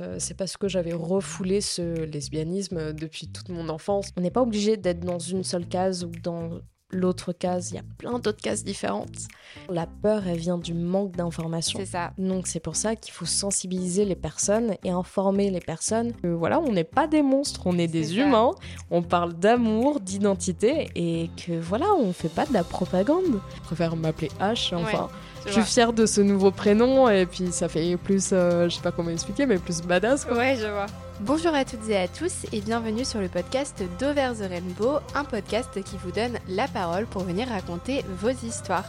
[0.00, 4.10] euh, c'est parce que j'avais refoulé ce lesbianisme depuis toute mon enfance.
[4.16, 7.78] On n'est pas obligé d'être dans une seule case ou dans l'autre case, il y
[7.78, 9.28] a plein d'autres cases différentes.
[9.68, 11.78] La peur, elle vient du manque d'information.
[11.78, 12.12] C'est ça.
[12.18, 16.60] Donc c'est pour ça qu'il faut sensibiliser les personnes et informer les personnes que voilà,
[16.60, 18.14] on n'est pas des monstres, on est des ça.
[18.14, 18.50] humains,
[18.90, 23.40] on parle d'amour, d'identité et que voilà, on fait pas de la propagande.
[23.56, 25.08] Je préfère m'appeler H, enfin.
[25.46, 28.74] Je Je suis fière de ce nouveau prénom et puis ça fait plus, euh, je
[28.76, 30.36] sais pas comment expliquer, mais plus badass quoi.
[30.36, 30.86] Ouais, je vois.
[31.22, 35.24] Bonjour à toutes et à tous et bienvenue sur le podcast d'Over the Rainbow, un
[35.24, 38.84] podcast qui vous donne la parole pour venir raconter vos histoires.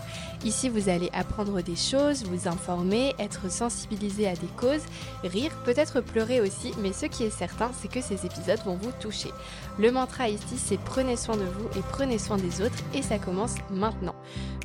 [0.46, 4.86] Ici, vous allez apprendre des choses, vous informer, être sensibilisé à des causes,
[5.23, 8.92] rire, peut-être pleurer aussi, mais ce qui est certain, c'est que ces épisodes vont vous
[9.00, 9.32] toucher.
[9.80, 13.18] Le mantra ici, c'est prenez soin de vous et prenez soin des autres et ça
[13.18, 14.16] commence maintenant.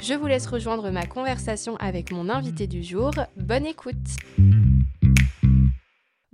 [0.02, 3.12] Je vous laisse rejoindre ma conversation avec mon invité du jour.
[3.38, 3.96] Bonne écoute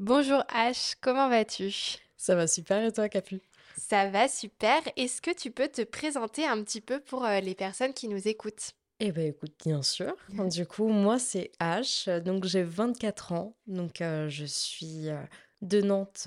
[0.01, 1.99] Bonjour H, comment vas-tu?
[2.17, 3.43] Ça va super et toi Capu?
[3.77, 4.81] Ça va super.
[4.97, 8.27] Est-ce que tu peux te présenter un petit peu pour euh, les personnes qui nous
[8.27, 8.73] écoutent?
[9.01, 10.15] Eh ben écoute, bien sûr.
[10.51, 15.21] Du coup, moi c'est H, donc j'ai 24 ans, donc euh, je suis euh,
[15.61, 16.27] de Nantes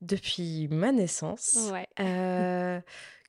[0.00, 1.72] depuis ma naissance.
[1.72, 1.88] Ouais.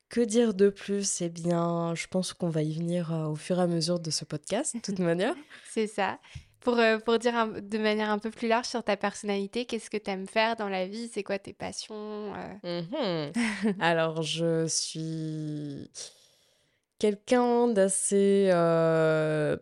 [0.09, 1.21] Que dire de plus?
[1.21, 4.09] Eh bien, je pense qu'on va y venir euh, au fur et à mesure de
[4.09, 5.35] ce podcast, de toute manière.
[5.69, 6.19] C'est ça.
[6.61, 9.89] Pour, euh, pour dire un- de manière un peu plus large sur ta personnalité, qu'est-ce
[9.89, 11.09] que tu aimes faire dans la vie?
[11.13, 12.81] C'est quoi tes passions euh?
[12.81, 13.31] Mhm.
[13.79, 15.89] Alors, je suis
[16.99, 19.55] quelqu'un d'assez euh,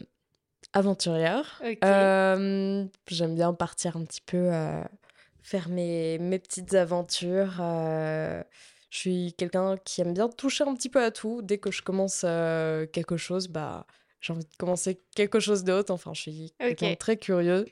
[0.74, 1.62] aventurière.
[1.84, 4.50] Euh, j'aime bien partir un petit peu
[5.44, 7.54] faire mes, mes petites aventures.
[7.58, 8.44] je
[8.90, 11.42] suis quelqu'un qui aime bien toucher un petit peu à tout.
[11.44, 12.22] Dès que je commence
[12.92, 13.86] quelque chose, bah,
[14.22, 15.94] j'ai envie de commencer quelque chose d'autre.
[15.94, 16.98] Enfin, je suis quelqu'un de Ok.
[16.98, 17.66] très curieux.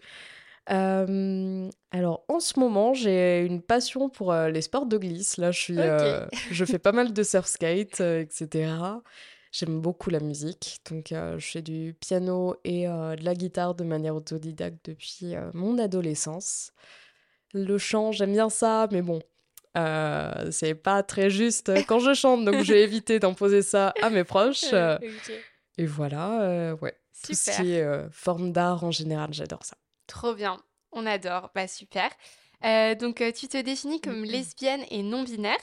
[0.71, 5.37] Euh, alors, en ce moment, j'ai une passion pour euh, les sports de glisse.
[5.37, 9.01] Là, je suis, euh, je fais pas mal de surf skate, etc.
[9.51, 14.13] J'aime beaucoup la musique, donc je fais du piano et de la guitare de manière
[14.13, 16.73] autodidacte depuis mon adolescence.
[17.53, 19.21] Le chant, j'aime bien ça, mais bon,
[20.51, 24.65] c'est pas très juste quand je chante, donc j'ai évité d'imposer ça à mes proches.
[24.73, 25.31] euh, Ok.
[25.77, 29.77] Et voilà, euh, ouais, tout ce qui est euh, forme d'art en général, j'adore ça.
[30.07, 30.57] Trop bien.
[30.91, 31.51] On adore.
[31.53, 32.09] Bah super.
[32.63, 35.57] Euh, donc euh, tu te définis comme lesbienne et non binaire.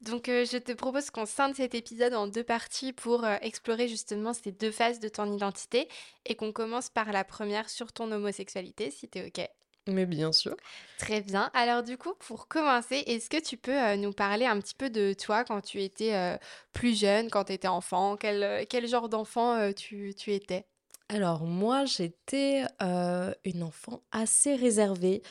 [0.00, 4.50] Donc je te propose qu'on scinde cet épisode en deux parties pour explorer justement ces
[4.50, 5.88] deux phases de ton identité
[6.26, 9.48] et qu'on commence par la première sur ton homosexualité si t'es ok.
[9.88, 10.56] Mais bien sûr.
[10.98, 11.50] Très bien.
[11.54, 14.90] Alors du coup, pour commencer, est-ce que tu peux euh, nous parler un petit peu
[14.90, 16.36] de toi quand tu étais euh,
[16.72, 18.16] plus jeune, quand tu étais enfant?
[18.16, 20.66] Quel, euh, quel genre d'enfant euh, tu, tu étais?
[21.08, 22.64] Alors moi, j'étais
[23.44, 25.22] une enfant assez réservée,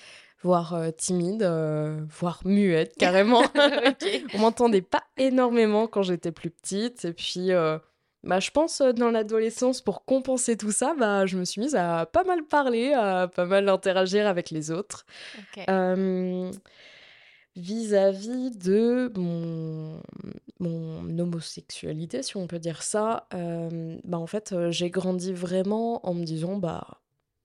[0.44, 3.44] voire euh, timide, euh, voire muette carrément.
[4.34, 7.06] On m'entendait pas énormément quand j'étais plus petite.
[7.06, 7.78] Et puis, euh,
[8.24, 11.76] bah, je pense euh, dans l'adolescence, pour compenser tout ça, bah, je me suis mise
[11.76, 15.06] à pas mal parler, à pas mal interagir avec les autres.
[15.70, 16.52] Euh,
[17.56, 20.00] vis-à-vis de mon,
[20.60, 26.06] mon homosexualité, si on peut dire ça, euh, bah en fait, euh, j'ai grandi vraiment
[26.08, 26.88] en me disant, bah,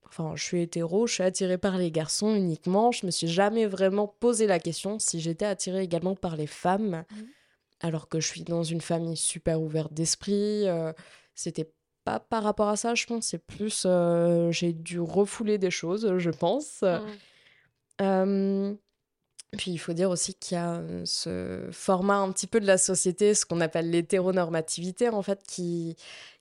[0.05, 2.91] enfin, je suis hétéro, je suis attirée par les garçons uniquement.
[2.93, 7.03] Je me suis jamais vraiment posé la question si j'étais attirée également par les femmes,
[7.11, 7.27] Mhm.
[7.81, 10.67] Alors que je suis dans une famille super ouverte d'esprit.
[10.67, 10.93] euh,
[11.35, 11.71] c'était
[12.03, 16.17] pas par rapport à ça, je pense, c'est plus, euh, j'ai dû refouler des choses,
[16.17, 16.81] je pense.
[16.83, 16.99] Mm.
[18.01, 18.73] Euh,
[19.57, 22.65] puis il faut dire aussi qu'il y a euh, ce format un petit peu de
[22.67, 25.95] la société, ce qu'on appelle l'hétéronormativité, en fait, qui,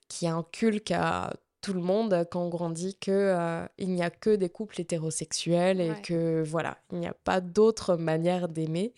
[0.09, 1.33] qui inculque à
[1.63, 5.81] tout le monde quand on grandit que euh, il n'y a que des couples hétérosexuels
[5.81, 6.03] et Ouais.
[6.03, 8.93] que voilà, il n'y a pas d'autre manière d'aimer.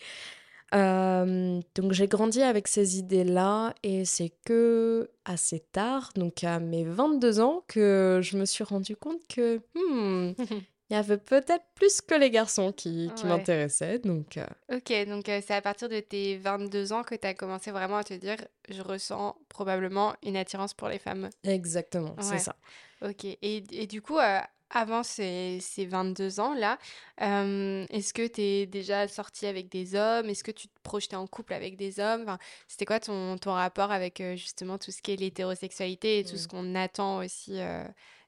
[0.75, 6.85] Euh, donc j'ai grandi avec ces idées-là et c'est que assez tard, donc à mes
[6.85, 10.35] 22 ans, que je me suis rendu compte que hmm,
[10.91, 13.31] il y avait peut-être plus que les garçons qui, qui Ouais.
[13.31, 13.99] m'intéressaient.
[13.99, 17.35] Donc, euh, Ok, donc euh, c'est à partir de tes 22 ans que tu as
[17.35, 18.37] commencé vraiment à te dire,
[18.69, 21.31] je ressens probablement une attirance pour les femmes.
[21.45, 22.23] exactement, Ouais.
[22.23, 22.57] c'est ça.
[23.03, 23.39] Ok, et,
[23.71, 24.39] et du coup, euh,
[24.71, 26.79] avant ces, ces 22 ans-là,
[27.23, 30.29] euh, est-ce que tu es déjà sorti avec des hommes?
[30.29, 32.23] Est-ce que tu te projetais en couple avec des hommes?
[32.23, 36.25] Enfin, c'était quoi ton, ton rapport avec euh, justement tout ce qui est l'hétérosexualité et
[36.25, 37.85] tout ce qu'on attend aussi euh,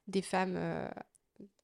[0.07, 0.57] des femmes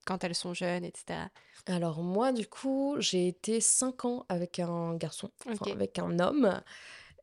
[0.06, 1.20] quand elles sont jeunes, etc.
[1.66, 5.30] Alors moi, du coup, j'ai été 5 ans avec un garçon,
[5.70, 6.62] avec un homme.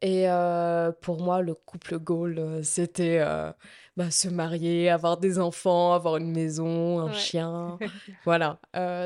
[0.05, 0.27] Et
[1.01, 3.25] pour moi, le couple goal, c'était
[3.97, 7.79] bah, se marier, avoir des enfants, avoir une maison, un chien.
[8.25, 8.61] voilà.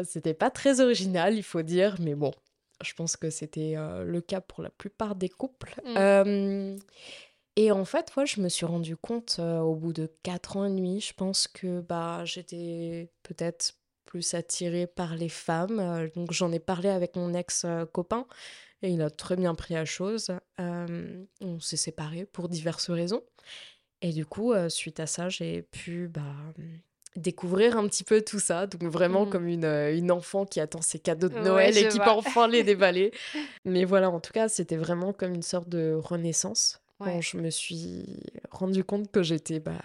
[0.05, 2.33] c'était pas très original, il faut dire, mais bon,
[2.83, 5.81] je pense que c'était le cas pour la plupart des couples.
[5.85, 6.79] Mmh.
[7.55, 10.71] et en fait, moi, je me suis rendu compte au bout de quatre ans et
[10.71, 13.75] demi, je pense que bah, j'étais peut-être
[14.05, 16.11] plus attirée par les femmes.
[16.17, 18.27] donc j'en ai parlé avec mon ex-copain
[18.83, 20.31] et il a très bien pris la chose.
[20.59, 23.23] on s'est séparés pour diverses raisons.
[24.01, 26.23] Et du coup, suite à ça, j'ai pu bah,
[27.17, 28.67] découvrir un petit peu tout ça.
[28.67, 29.31] Donc vraiment mmh.
[29.31, 32.63] comme une, une enfant qui attend ses cadeaux de Noël et qui peut enfin les
[32.65, 33.13] déballer.
[33.65, 37.51] Mais voilà, en tout cas, c'était vraiment comme une sorte de renaissance quand je me
[37.51, 38.21] suis
[38.51, 39.81] rendu compte que j'étais bah,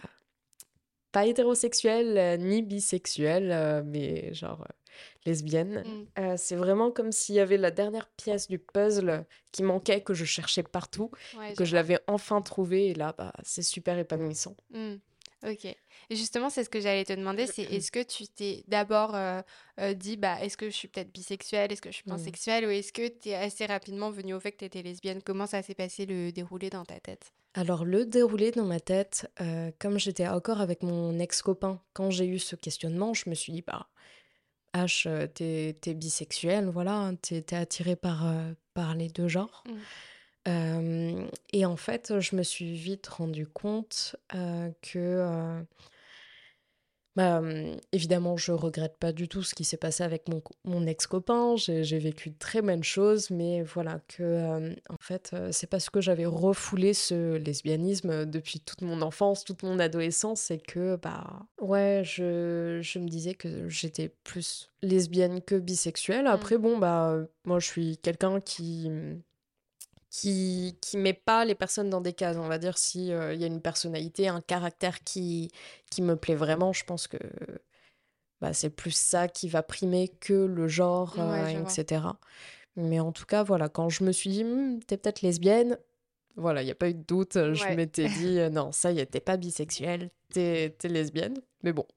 [1.13, 4.67] pas hétérosexuelle ni bisexuelle, mais genre
[5.25, 5.83] lesbienne.
[6.17, 6.37] Mmh.
[6.37, 10.25] c'est vraiment comme s'il y avait la dernière pièce du puzzle qui manquait, que je
[10.25, 11.11] cherchais partout,
[11.57, 12.87] que je l'avais enfin trouvé.
[12.87, 14.55] Et là, bah, c'est super épanouissant.
[14.71, 14.95] Mmh.
[15.45, 15.65] Ok.
[15.65, 19.41] Et justement, c'est ce que j'allais te demander, c'est est-ce que tu t'es d'abord euh,
[19.79, 22.11] euh, dit, bah, est-ce que je suis peut-être bisexuelle, est-ce que je suis mmh.
[22.11, 25.21] pansexuelle, ou est-ce que tu es assez rapidement venu au fait que tu étais lesbienne?
[25.21, 27.33] Comment ça s'est passé le déroulé dans ta tête?
[27.53, 32.25] Alors, le déroulé dans ma tête, euh, comme j'étais encore avec mon ex-copain, quand j'ai
[32.25, 33.87] eu ce questionnement, je me suis dit, bah,
[34.73, 38.25] H, t'es es bisexuelle, voilà, t'es es attiré par,
[38.73, 39.63] par les deux genres.
[39.67, 39.73] Mmh
[40.45, 44.17] et en fait, je me suis vite rendu compte
[44.81, 45.63] que,
[47.15, 47.41] bah,
[47.91, 51.55] évidemment, je regrette pas du tout ce qui s'est passé avec mon, mon ex-copain.
[51.57, 56.25] J'ai vécu de très bonnes choses, mais voilà, que en fait, c'est parce que j'avais
[56.25, 62.79] refoulé ce lesbianisme depuis toute mon enfance, toute mon adolescence, et que, bah, ouais, je,
[62.81, 66.25] je me disais que j'étais plus lesbienne que bisexuelle.
[66.25, 66.27] Mmh.
[66.27, 68.89] Après, bon, bah, moi, je suis quelqu'un qui
[70.13, 72.37] qui qui met pas les personnes dans des cases.
[72.37, 75.49] On va dire si il y a une personnalité, un caractère qui
[75.89, 77.17] qui me plaît vraiment, je pense que
[78.39, 81.15] bah, c'est plus ça qui va primer que le genre,
[81.67, 82.05] etc.
[82.75, 85.77] Mais en tout cas, voilà, quand je me suis dit, «Mmh, t'es peut-être lesbienne,
[86.35, 87.33] voilà, il n'y a pas eu de doute.
[87.35, 91.39] Je m'étais dit, non, ça y est, t'es pas bisexuelle, t'es es lesbienne.
[91.63, 91.87] Mais bon,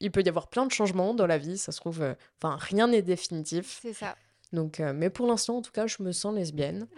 [0.00, 2.02] il peut y avoir plein de changements dans la vie, ça se trouve,
[2.42, 3.80] enfin, rien n'est définitif.
[3.82, 4.16] C'est ça.
[4.52, 6.88] Donc, euh, mais pour l'instant, en tout cas, je me sens lesbienne.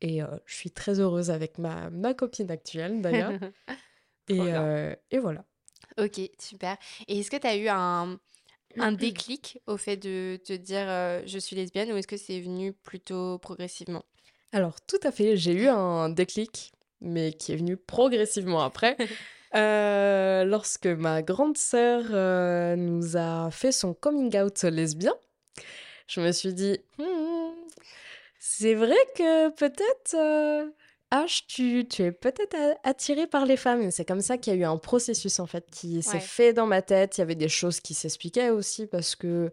[0.00, 3.32] Et euh, je suis très heureuse avec ma, ma copine actuelle, d'ailleurs.
[4.28, 5.44] et, euh, et, voilà.
[5.98, 6.76] Ok, super.
[7.06, 8.18] Et est-ce que tu as eu un,
[8.78, 10.86] un déclic au fait de te dire
[11.26, 14.04] je suis lesbienne ou est-ce que c'est venu plutôt progressivement?
[14.52, 15.36] Alors, tout à fait.
[15.36, 18.96] J'ai eu un déclic, mais qui est venu progressivement après.
[19.54, 25.14] lorsque ma grande sœur nous a fait son coming out lesbien
[26.06, 27.50] je me suis dit, «Hmm,
[28.38, 30.70] c'est vrai que peut-être, euh,
[31.12, 33.90] H, tu, tu es peut-être attiré par les femmes.
[33.90, 36.66] C'est comme ça qu'il y a eu un processus en fait qui s'est fait dans
[36.66, 37.16] ma tête.
[37.16, 39.52] Il y avait des choses qui s'expliquaient aussi parce que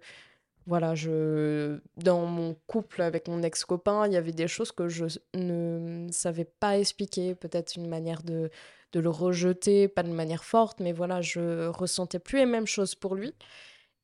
[0.65, 5.05] voilà, je dans mon couple avec mon ex-copain, il y avait des choses que je
[5.35, 8.49] ne savais pas expliquer, peut-être une manière de,
[8.93, 12.95] de le rejeter, pas de manière forte, mais voilà, je ressentais plus les mêmes choses
[12.95, 13.35] pour lui.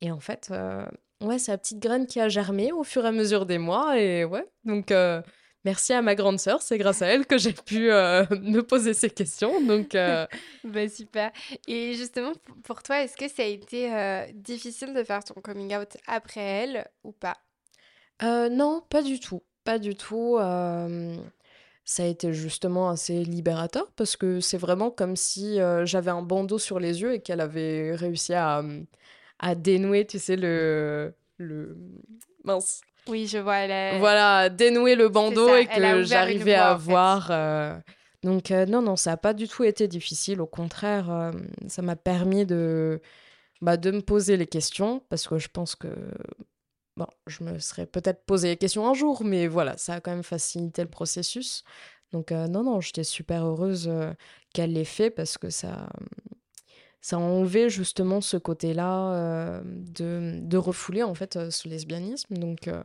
[0.02, 0.86] Et en fait, euh,
[1.22, 4.00] Ouais, c'est la petite graine qui a germé au fur et à mesure des mois.
[4.00, 5.22] Et ouais, donc euh,
[5.66, 6.62] merci à ma grande sœur.
[6.62, 9.62] C'est grâce à elle que j'ai pu euh, me poser ces questions.
[9.62, 10.26] Donc, euh,
[10.64, 11.32] bah, super.
[11.68, 12.32] Et justement,
[12.64, 16.88] pour toi, est-ce que ça a été difficile de faire ton coming out après elle
[17.04, 17.36] ou pas?
[18.22, 19.44] Non, pas du tout.
[19.66, 20.38] Pas du tout.
[21.84, 26.60] ça a été justement assez libérateur parce que c'est vraiment comme si j'avais un bandeau
[26.60, 28.64] sur les yeux et qu'elle avait réussi à
[29.40, 31.14] à dénouer, tu sais, le.
[31.38, 31.78] le...
[32.44, 32.82] Mince.
[33.08, 33.58] Oui, je vois.
[33.58, 37.30] Elle Voilà, dénouer le bandeau et que j'arrivais à voir.
[37.32, 37.78] Euh,
[38.24, 40.42] donc, euh, non, non, ça n'a pas du tout été difficile.
[40.42, 41.32] Au contraire, euh,
[41.68, 43.02] ça m'a permis de,
[43.62, 45.88] bah, de me poser les questions parce que je pense que.
[46.98, 50.12] Bon, je me serais peut-être posé les questions un jour, mais voilà, ça a quand
[50.12, 51.64] même facilité le processus.
[52.12, 53.90] Donc, non, non, j'étais super heureuse
[54.54, 55.88] qu'elle l'ait fait parce que ça,
[57.02, 62.36] ça a enlevé justement ce côté-là euh, de, de, refouler en fait euh, ce lesbianisme.
[62.36, 62.82] Donc euh,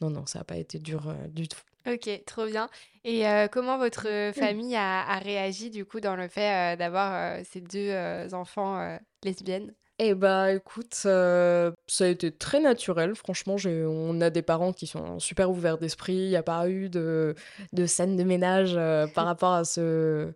[0.00, 1.60] non, non, ça n'a pas été dur du tout.
[1.86, 2.68] Ok, trop bien.
[3.04, 7.92] Et comment votre famille a, a, réagi du coup dans le fait d'avoir ces deux
[8.32, 9.72] enfants lesbiennes?
[9.98, 13.16] Eh bah écoute, ça a été très naturel.
[13.16, 16.14] Franchement, on a des parents qui sont super ouverts d'esprit.
[16.14, 17.34] Il n'y a pas eu de,
[17.72, 18.74] de scène de ménage
[19.12, 20.32] par rapport à ce,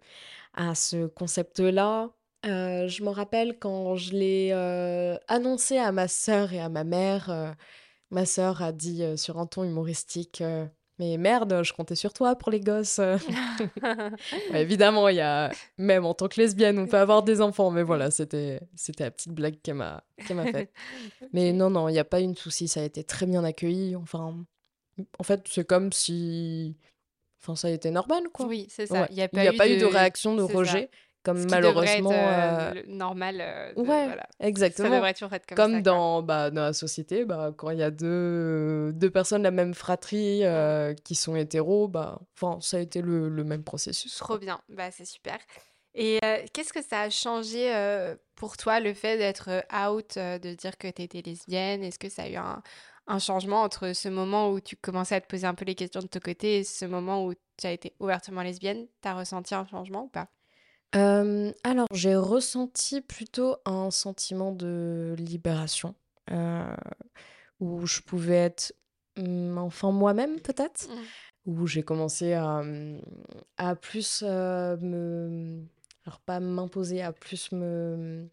[0.55, 2.11] à ce concept-là.
[2.47, 6.85] Euh, je me rappelle quand je l'ai euh, annoncé à ma sœur et à ma
[6.85, 7.53] mère, euh,
[8.11, 10.43] ma sœur a dit sur un ton humoristique
[10.99, 13.01] mais merde, je comptais sur toi pour les gosses.
[14.55, 17.83] évidemment, il y a même en tant que lesbienne, on peut avoir des enfants, mais
[17.83, 20.73] voilà, c'était c'était la petite blague qu'elle m'a m'a faite.
[21.35, 23.45] Mais non, non, il n'y a pas eu de souci, ça a été très bien
[23.45, 23.95] accueilli.
[23.95, 24.43] Enfin,
[25.19, 26.77] en fait, c'est comme si,
[27.43, 28.47] enfin, ça a été normal, quoi.
[28.47, 29.07] Oui, c'est ça.
[29.11, 29.85] Il n'y a pas, eu, de...
[29.85, 30.89] réaction de rejet
[31.27, 36.23] comme malheureusement euh, euh, normal euh, ouais exactement ça devrait toujours être comme, comme dans
[36.23, 39.75] bah, dans la société bah, quand il y a deux, deux personnes de la même
[39.75, 40.43] fratrie
[41.05, 44.61] qui sont hétéros bah enfin ça a été le, le même processus trop bien.
[44.69, 45.39] Bah c'est super.
[45.95, 46.19] Et
[46.53, 47.73] qu'est-ce que ça a changé
[48.35, 51.83] pour toi le fait d'être out de dire que tu étais lesbienne?
[51.83, 52.63] Est-ce que ça a eu un,
[53.07, 56.01] un changement entre ce moment où tu commençais à te poser un peu les questions
[56.03, 58.87] de ton côté et ce moment où tu as été ouvertement lesbienne?
[59.03, 60.29] Tu as ressenti un changement ou pas?
[61.65, 65.95] Alors j'ai ressenti plutôt un sentiment de libération,
[67.61, 68.75] où je pouvais être,
[69.17, 70.89] mmh, enfin moi-même peut-être?
[70.89, 71.51] Mmh.
[71.51, 73.01] Où j'ai commencé à, mmh,
[73.57, 75.63] à plus, me
[76.05, 78.29] alors pas m'imposer, à plus me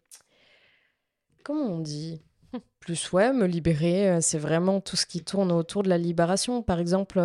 [1.42, 2.22] comment on dit?
[2.80, 6.62] Plus ouais, me libérer, c'est vraiment tout ce qui tourne autour de la libération.
[6.62, 7.18] Par exemple,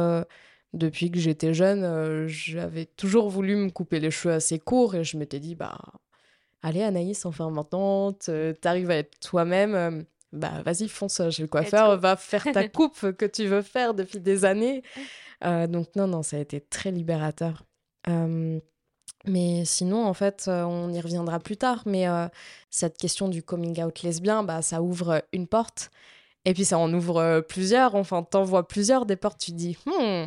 [0.74, 5.04] depuis que j'étais jeune, euh, j'avais toujours voulu me couper les cheveux assez courts et
[5.04, 5.78] je m'étais dit, bah,
[6.62, 8.14] allez Anaïs, enfin maintenant,
[8.62, 13.12] t'arrives à être toi-même, euh, bah vas-y, fonce chez le coiffeur, va faire ta coupe
[13.14, 14.84] que tu veux faire depuis des années.
[15.44, 17.66] Euh, donc non, non, ça a été très libérateur.
[19.26, 22.06] mais sinon, en fait, on y reviendra plus tard, mais
[22.70, 25.90] cette question du coming out lesbien, bah, ça ouvre une porte.
[26.50, 30.26] Et puis ça en ouvre euh, plusieurs, enfin t'envoies plusieurs des portes, tu dis, hmm,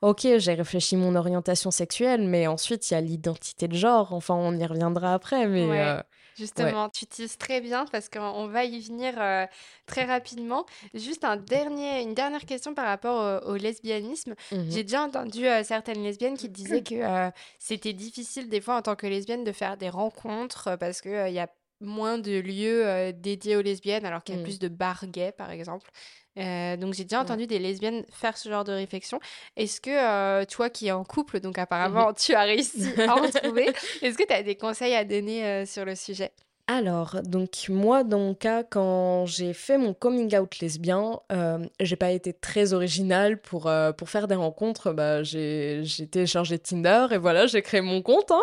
[0.00, 4.34] ok, j'ai réfléchi mon orientation sexuelle, mais ensuite il y a l'identité de genre, enfin
[4.36, 5.66] on y reviendra après, mais...
[5.68, 6.00] Euh,
[6.36, 9.44] justement, tu utilises très bien parce qu'on va y venir euh,
[9.86, 10.66] très rapidement.
[10.94, 14.36] Juste un dernier, une dernière question par rapport au, lesbianisme.
[14.52, 14.70] Mhm.
[14.70, 19.08] J'ai déjà entendu certaines lesbiennes qui disaient que c'était difficile des fois en tant que
[19.08, 21.48] lesbienne de faire des rencontres parce qu'il y a
[21.80, 24.44] moins de lieux dédiés aux lesbiennes, alors qu'il y a mmh.
[24.44, 25.90] plus de bars gays, par exemple.
[26.36, 29.20] donc j'ai déjà entendu des lesbiennes faire ce genre de réflexion.
[29.56, 33.68] Est-ce que toi qui es en couple, donc apparemment tu as réussi à en trouver,
[34.02, 36.32] est-ce que tu as des conseils à donner sur le sujet?
[36.68, 41.94] Alors, donc moi, dans mon cas, quand j'ai fait mon coming out lesbien, euh, j'ai
[41.94, 44.92] pas été très originale pour, euh, pour faire des rencontres.
[44.92, 48.32] Bah, j'ai, j'ai téléchargé Tinder et voilà, j'ai créé mon compte.
[48.32, 48.42] Hein.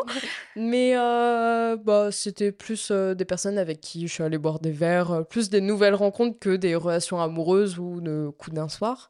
[0.56, 4.72] Mais euh, bah, c'était plus euh, des personnes avec qui je suis allée boire des
[4.72, 9.10] verres, plus des nouvelles rencontres que des relations amoureuses ou de coups d'un soir.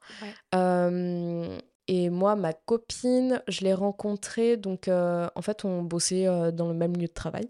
[1.88, 6.70] Et moi, ma copine, je l'ai rencontrée, donc euh, en fait, on bossait euh, dans
[6.70, 7.50] le même lieu de travail.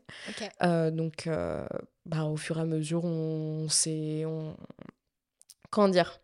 [0.64, 1.30] Euh, donc,
[2.06, 4.24] bah, au fur et à mesure, on s'est.
[4.26, 4.58] On...
[5.70, 6.20] Comment dire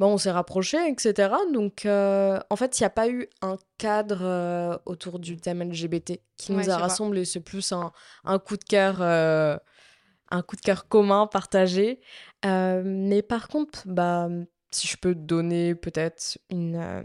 [0.00, 1.32] bah, On s'est rapprochés, etc.
[1.52, 6.52] Donc, en fait, il n'y a pas eu un cadre autour du thème LGBT qui
[6.52, 7.24] nous a rassemblés.
[7.24, 7.92] C'est plus un,
[8.24, 9.02] un, coup de cœur.
[9.02, 12.00] un coup de cœur commun, partagé.
[12.44, 14.28] mais par contre, bah,
[14.70, 17.02] si je peux donner peut-être euh,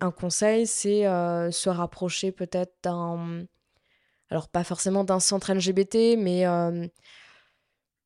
[0.00, 3.44] un conseil, c'est euh, se rapprocher peut-être d'un...
[4.30, 6.86] Alors pas forcément d'un centre LGBT, mais euh,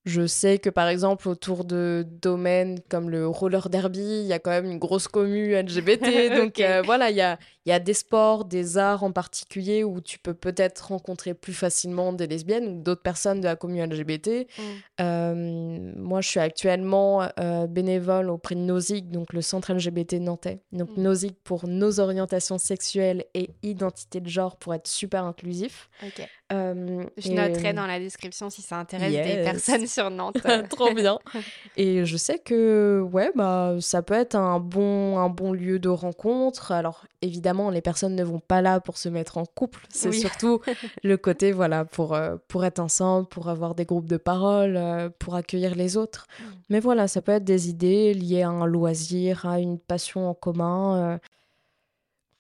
[0.05, 4.41] je sais que par exemple autour de domaines comme le roller derby, il y a
[4.41, 6.37] quand même une grosse commu LGBT.
[6.37, 10.01] donc euh, voilà, il y a, y a des sports, des arts en particulier où
[10.01, 14.29] tu peux peut-être rencontrer plus facilement des lesbiennes ou d'autres personnes de la commu LGBT.
[14.29, 14.63] Mm.
[15.01, 20.63] Euh, moi, je suis actuellement euh, bénévole auprès de NOSIG, donc le centre LGBT nantais.
[20.73, 21.03] Donc mm.
[21.03, 25.89] NOSIG pour nos orientations sexuelles et identité de genre pour être super inclusif.
[26.53, 30.37] Je noterai dans la description si ça intéresse des personnes sur Nantes.
[30.71, 31.19] Trop bien.
[31.77, 35.89] Et je sais que ouais, bah, ça peut être un bon, un bon lieu de
[35.89, 36.73] rencontre.
[36.73, 39.81] Alors évidemment, les personnes ne vont pas là pour se mettre en couple.
[39.89, 40.61] C'est surtout
[41.03, 45.09] le côté voilà pour, euh, pour être ensemble, pour avoir des groupes de parole, euh,
[45.19, 46.27] pour accueillir les autres.
[46.39, 46.45] Mm.
[46.71, 50.35] Mais voilà, ça peut être des idées liées à un loisir, à une passion en
[50.35, 51.19] commun.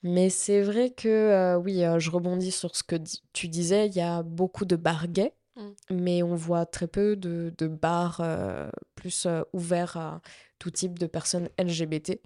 [0.04, 0.09] Euh.
[0.09, 2.97] Mais c'est vrai que, oui, je rebondis sur ce que
[3.32, 5.32] tu disais, il y a beaucoup de bars gays.
[5.56, 5.71] Mm.
[5.90, 10.21] Mais on voit très peu de, de bars euh, plus euh, ouverts à
[10.59, 12.21] tout type de personnes LGBT.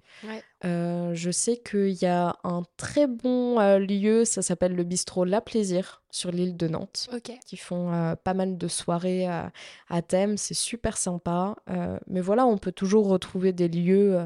[0.63, 5.41] Euh, je sais qu'il y a un très bon lieu, ça s'appelle le bistrot La
[5.41, 7.09] Plaisir sur l'île de Nantes,
[7.47, 10.37] qui font pas mal de soirées à, thème.
[10.37, 11.55] C'est super sympa.
[12.05, 14.19] mais voilà, on peut toujours retrouver des lieux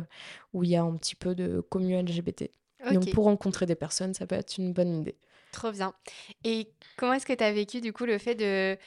[0.52, 2.50] où il y a un petit peu de commun LGBT.
[2.90, 5.16] Donc pour rencontrer des personnes, ça peut être une bonne idée.
[5.52, 5.94] Trop bien.
[6.44, 8.78] Et comment est-ce que tu as vécu du coup le fait de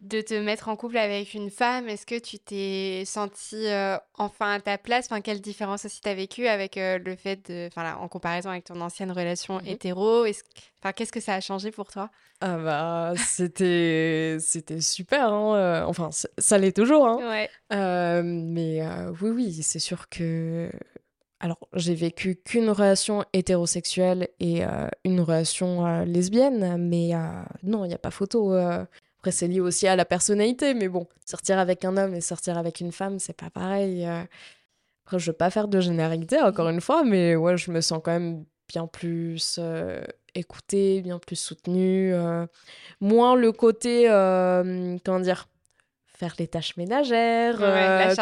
[0.00, 3.66] de te mettre en couple avec une femme, est-ce que tu t'es sentie
[4.14, 5.06] enfin à ta place?
[5.06, 8.80] Enfin, quelle différence aussi t'as vécu avec le fait de, enfin, en comparaison avec ton
[8.80, 10.24] ancienne relation mmh hétéro?
[10.80, 12.10] Enfin, qu'est-ce que ça a changé pour toi?
[12.40, 15.32] Ah bah, c'était c'était super.
[15.32, 17.08] Hein, enfin, ça l'est toujours.
[17.08, 17.48] Hein.
[17.70, 18.22] Ouais.
[18.22, 18.80] mais
[19.20, 20.70] oui, oui, c'est sûr que
[21.40, 24.62] alors, j'ai vécu qu'une relation hétérosexuelle et
[25.04, 27.12] une relation lesbienne, mais
[27.62, 28.54] non, il n'y a pas photo.
[28.54, 32.58] Après, c'est lié aussi à la personnalité, mais bon, sortir avec un homme et sortir
[32.58, 34.04] avec une femme, c'est pas pareil.
[35.04, 38.00] Après, je veux pas faire de généralité, encore une fois, mais ouais, je me sens
[38.02, 39.60] quand même bien plus
[40.34, 42.14] écoutée, bien plus soutenue.
[43.00, 44.06] moins le côté,
[45.04, 45.48] comment dire,
[46.18, 47.56] faire les tâches ménagères,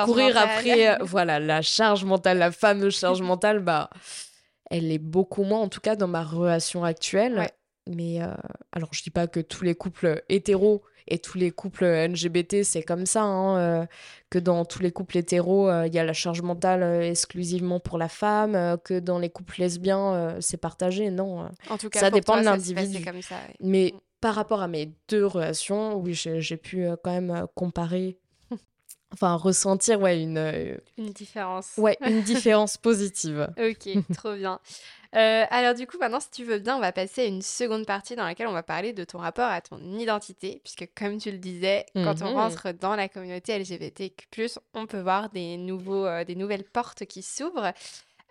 [0.04, 0.98] courir après.
[1.00, 3.90] voilà, la charge mentale, la fameuse charge mentale, bah,
[4.70, 7.48] elle est beaucoup moins, en tout cas dans ma relation actuelle.
[7.88, 8.34] Mais euh,
[8.72, 12.82] alors, je dis pas que tous les couples hétéros et tous les couples LGBT, c'est
[12.82, 13.86] comme ça, hein, euh,
[14.28, 17.96] que dans tous les couples hétéros, euh, il y a la charge mentale exclusivement pour
[17.96, 21.10] la femme, que dans les couples lesbiens, c'est partagé.
[21.10, 21.48] Non.
[21.70, 23.04] En tout cas, ça dépend de l'individu.
[23.60, 23.98] Mais mm.
[24.20, 28.18] Par rapport à mes deux relations, oui, j'ai pu quand même comparer
[29.12, 34.60] enfin ressentir ouais une une différence ouais une différence positive ok trop bien
[35.16, 37.86] euh, alors du coup, maintenant, si tu veux bien, on va passer à une seconde
[37.86, 41.30] partie dans laquelle on va parler de ton rapport à ton identité, puisque comme tu
[41.30, 42.36] le disais, quand on mhm.
[42.36, 47.22] rentre dans la communauté LGBTQ+, on peut voir des, nouveaux, euh, des nouvelles portes qui
[47.22, 47.72] s'ouvrent.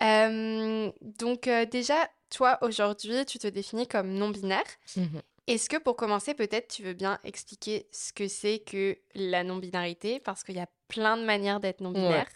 [0.04, 1.96] Euh, donc déjà,
[2.30, 4.63] toi, aujourd'hui, tu te définis comme non-binaire.
[4.96, 5.22] Mhm.
[5.47, 10.19] Est-ce que pour commencer, peut-être tu veux bien expliquer ce que c'est que la non-binarité,
[10.19, 12.27] parce qu'il y a plein de manières d'être non-binaire.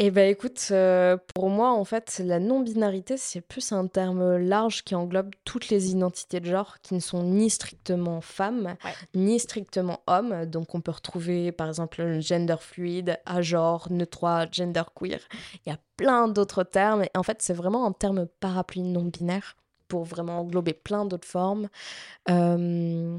[0.00, 4.84] Eh ben écoute, euh, pour moi, en fait, la non-binarité, c'est plus un terme large
[4.84, 8.76] qui englobe toutes les identités de genre qui ne sont ni strictement femmes,
[9.14, 10.46] ni strictement hommes.
[10.46, 15.18] Donc on peut retrouver par exemple le gender fluide, agenre, neutre, gender queer.
[15.66, 17.02] Il y a plein d'autres termes.
[17.02, 19.56] Et en fait, c'est vraiment un terme parapluie non-binaire
[19.88, 21.68] pour vraiment englober plein d'autres formes.
[22.30, 23.18] Euh,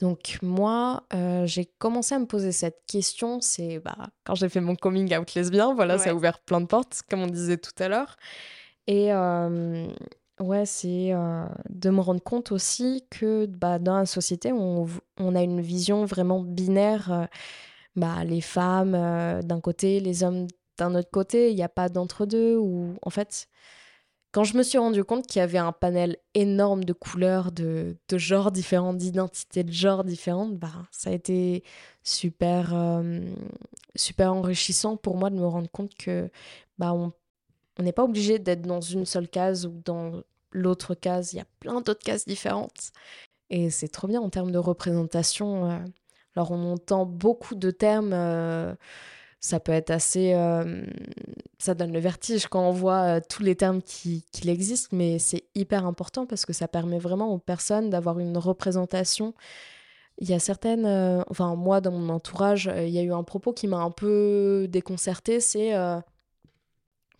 [0.00, 4.60] donc moi, euh, j'ai commencé à me poser cette question, c'est bah, quand j'ai fait
[4.60, 7.72] mon coming out lesbien, voilà, ça a ouvert plein de portes, comme on disait tout
[7.80, 8.16] à l'heure.
[8.86, 9.88] Et euh,
[10.38, 14.86] ouais, c'est euh, de me rendre compte aussi que bah, dans la société, on,
[15.18, 17.28] on a une vision vraiment binaire.
[17.96, 18.92] bah, les femmes
[19.42, 20.46] d'un côté, les hommes
[20.78, 23.48] d'un autre côté, il n'y a pas d'entre-deux, ou en fait,
[24.32, 27.96] quand je me suis rendu compte qu'il y avait un panel énorme de couleurs, de,
[28.12, 31.64] genres différents, d'identités de genres différentes, bah, ça a été
[32.02, 33.20] super, euh,
[33.96, 36.30] super enrichissant pour moi de me rendre compte que
[36.78, 37.12] bah, on
[37.82, 41.32] n'est pas obligé d'être dans une seule case ou dans l'autre case.
[41.32, 42.92] Il y a plein d'autres cases différentes.
[43.50, 45.70] Et c'est trop bien en termes de représentation.
[45.70, 45.78] Euh.
[46.36, 48.12] Alors on entend beaucoup de termes.
[48.12, 48.74] Euh,
[49.40, 50.32] ça peut être assez...
[50.34, 50.84] Euh,
[51.58, 55.18] ça donne le vertige quand on voit euh, tous les termes qui, qui existent, mais
[55.18, 59.34] c'est hyper important parce que ça permet vraiment aux personnes d'avoir une représentation.
[60.18, 60.86] Il y a certaines...
[60.86, 63.90] Euh, enfin, moi, dans mon entourage, il y a eu un propos qui m'a un
[63.90, 65.72] peu déconcerté, c'est...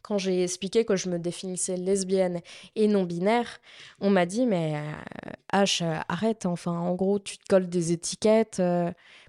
[0.02, 2.40] quand j'ai expliqué que je me définissais lesbienne
[2.74, 3.61] et non binaire,
[4.00, 4.74] on m'a dit mais
[5.52, 8.62] H arrête enfin en gros tu te colles des étiquettes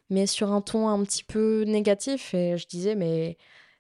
[0.10, 2.34] mais sur un ton un petit peu négatif.
[2.34, 3.38] Et je disais, mais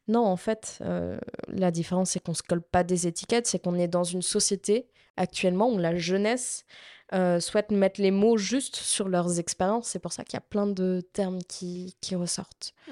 [0.09, 3.75] non, en fait, euh, la différence, c'est qu'on se colle pas des étiquettes, c'est qu'on
[3.75, 4.87] est dans une société
[5.17, 6.65] actuellement où la jeunesse
[7.13, 9.87] euh, souhaite mettre les mots juste sur leurs expériences.
[9.87, 12.73] C'est pour ça qu'il y a plein de termes qui, qui ressortent.
[12.87, 12.91] Mmh.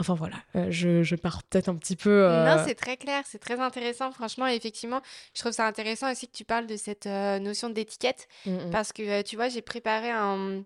[0.00, 2.28] Enfin voilà, euh, je, je, pars peut-être un petit peu.
[2.28, 4.10] Non, c'est très clair, c'est très intéressant.
[4.10, 5.00] Franchement, effectivement,
[5.34, 8.26] je trouve ça intéressant aussi que tu parles de cette notion d'étiquette.
[8.44, 8.70] Mmh, mmh.
[8.70, 10.64] Parce que, tu vois, j'ai préparé un,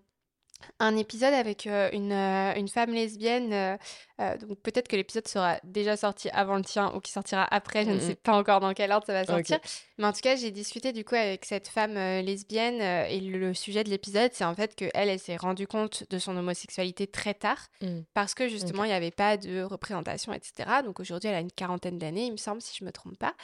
[0.79, 3.77] un épisode avec une, une, femme lesbienne
[4.19, 7.85] euh, donc peut-être que l'épisode sera déjà sorti avant le tien ou qui sortira après.
[7.85, 9.59] Je ne sais pas encore dans quel ordre ça va sortir.
[9.97, 13.21] Mais en tout cas, j'ai discuté du coup avec cette femme euh, lesbienne euh, et
[13.21, 16.35] le sujet de l'épisode, c'est en fait que elle, elle s'est rendue compte de son
[16.35, 18.01] homosexualité très tard mmh.
[18.13, 20.69] parce que justement, il n'y avait pas de représentation, etc.
[20.83, 23.35] Donc aujourd'hui, elle a une quarantaine d'années, il me semble, si je me trompe pas.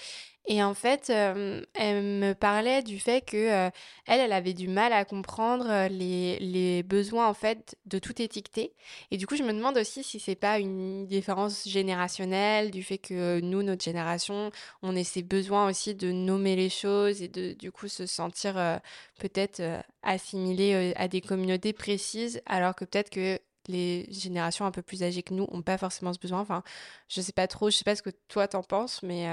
[0.47, 3.71] Et en fait, elle me parlait du fait que
[4.05, 8.71] elle, elle avait du mal à comprendre les, les, besoins en fait de tout étiqueter.
[9.09, 12.83] Et du coup, je me demande aussi si c'est pas une une différence générationnelle, du
[12.83, 14.51] fait que nous, notre génération,
[14.81, 18.57] on ait ces besoins aussi de nommer les choses et de du coup se sentir
[18.57, 18.77] euh,
[19.19, 24.71] peut-être euh, assimilé euh, à des communautés précises, alors que peut-être que les générations un
[24.71, 26.39] peu plus âgées que nous n'ont pas forcément ce besoin.
[26.39, 26.61] Enfin,
[27.07, 29.27] je sais pas trop, je sais pas ce que toi t'en penses, mais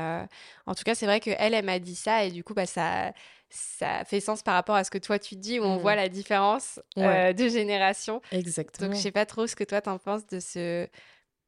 [0.65, 2.65] en tout cas, c'est vrai qu'elle, elle, elle m'a dit ça et du coup, bah,
[2.65, 3.13] ça,
[3.51, 5.97] ça fait sens par rapport à ce que toi tu dis, où on voit mmh.
[5.97, 8.23] la différence de génération.
[8.31, 8.89] Exactement.
[8.89, 10.89] Donc, je sais pas trop ce que toi t'en penses de ce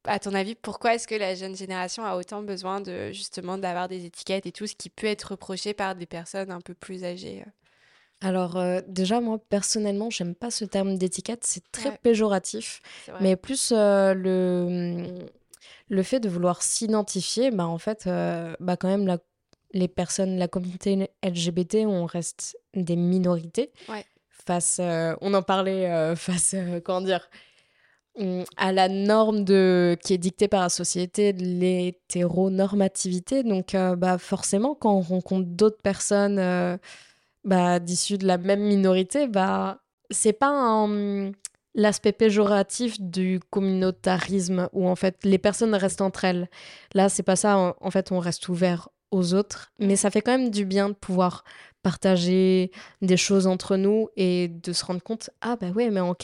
[0.07, 3.87] à ton avis, pourquoi est-ce que la jeune génération a autant besoin de justement d'avoir
[3.87, 7.03] des étiquettes et tout ce qui peut être reproché par des personnes un peu plus
[7.03, 7.49] âgées euh?
[8.21, 12.81] alors euh, déjà moi personnellement j'aime pas ce terme d'étiquette c'est très péjoratif.
[13.19, 15.27] Mais plus euh, le
[15.89, 18.09] le fait de vouloir s'identifier bah en fait
[18.59, 19.17] bah quand même la,
[19.73, 23.71] les personnes la communauté LGBT on reste des minorités.
[24.29, 27.29] Face on en parlait face comment dire
[28.57, 33.43] à la norme de, qui est dictée par la société de l'hétéronormativité.
[33.43, 36.77] Donc, euh, bah, forcément, quand on rencontre d'autres personnes euh,
[37.43, 40.87] bah, d'issues de la même minorité, bah, c'est pas
[41.73, 46.49] l'aspect péjoratif du communautarisme où en fait les personnes restent entre elles.
[46.93, 47.75] Là, c'est pas ça.
[47.79, 50.93] En fait, on reste ouvert aux autres, mais ça fait quand même du bien de
[50.93, 51.43] pouvoir
[51.83, 56.15] partager des choses entre nous et de se rendre compte ah bah ouais mais en,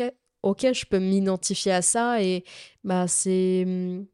[0.43, 2.43] ok, je peux m'identifier à ça et
[2.84, 4.06] bah c'est hmm,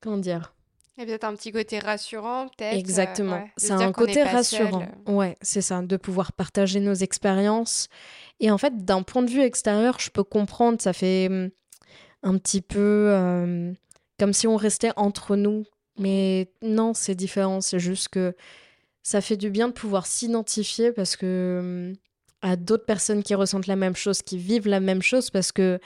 [0.00, 0.54] comment dire?
[0.96, 2.74] Il y a peut-être un petit côté rassurant, peut-être.
[2.74, 3.48] Euh, Exactement.
[3.56, 4.84] c'est un côté rassurant.
[5.06, 7.88] Ouais, c'est ça, de pouvoir partager nos expériences.
[8.40, 11.50] Et en fait, d'un point de vue extérieur, je peux comprendre, ça fait hmm,
[12.24, 13.72] un petit peu euh,
[14.18, 15.64] comme si on restait entre nous.
[16.00, 17.60] Mais non, c'est différent.
[17.60, 18.34] C'est juste que
[19.04, 22.07] ça fait du bien de pouvoir s'identifier parce que hmm,
[22.42, 25.80] à d'autres personnes qui ressentent la même chose, qui vivent la même chose, parce que,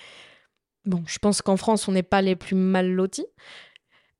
[0.85, 3.27] bon, je pense qu'en France, on n'est pas les plus mal lotis.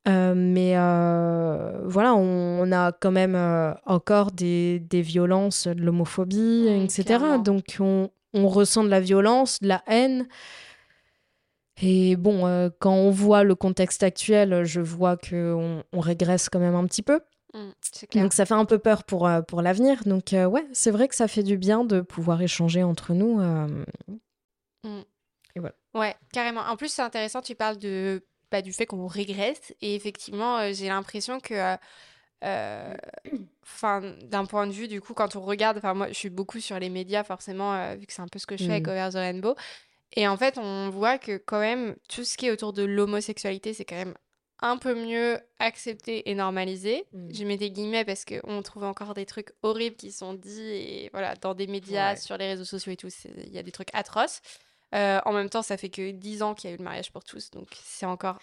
[0.07, 6.67] Euh, mais euh, voilà, on, a quand même euh, encore des, des, violences, de l'homophobie,
[6.67, 7.19] etc.
[7.43, 10.27] Donc on, on, ressent de la violence, de la haine.
[11.81, 16.75] Et bon, quand on voit le contexte actuel, je vois qu'on on régresse quand même
[16.75, 17.19] un petit peu.
[17.53, 20.03] Mmh, Donc ça fait un peu peur pour, euh, pour l'avenir.
[20.05, 23.39] Donc euh, ouais, c'est vrai que ça fait du bien de pouvoir échanger entre nous.
[23.39, 23.67] Euh,
[24.83, 25.01] mmh.
[25.55, 25.75] Et voilà.
[25.93, 26.61] Ouais, carrément.
[26.61, 29.73] En plus, c'est intéressant, tu parles de, bah, du fait qu'on régresse.
[29.81, 31.77] Et effectivement, j'ai l'impression que...
[33.63, 36.59] Enfin, d'un point de vue, du coup, quand on regarde, enfin, moi, je suis beaucoup
[36.59, 38.89] sur les médias, forcément, vu que c'est un peu ce que je fais avec mmh.
[38.89, 39.55] Over the Rainbow.
[40.15, 43.73] Et en fait, on voit que quand même, tout ce qui est autour de l'homosexualité,
[43.73, 44.15] c'est quand même
[44.63, 47.03] un peu mieux accepté et normalisé.
[47.11, 47.33] Mm.
[47.33, 51.09] Je mets des guillemets parce qu'on trouve encore des trucs horribles qui sont dits et
[51.11, 53.09] voilà, dans des médias, sur les réseaux sociaux et tout.
[53.37, 54.41] Il y a des trucs atroces.
[54.95, 57.11] Euh, en même temps, ça fait que 10 ans qu'il y a eu le mariage
[57.11, 58.39] pour tous, donc c'est encore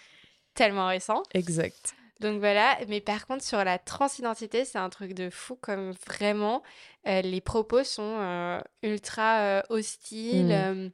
[0.53, 1.23] tellement récent.
[1.33, 1.95] Exact.
[2.19, 6.61] Donc voilà, mais par contre sur la transidentité, c'est un truc de fou comme vraiment
[7.07, 10.53] euh, les propos sont euh, ultra hostiles.
[10.53, 10.91] Mm.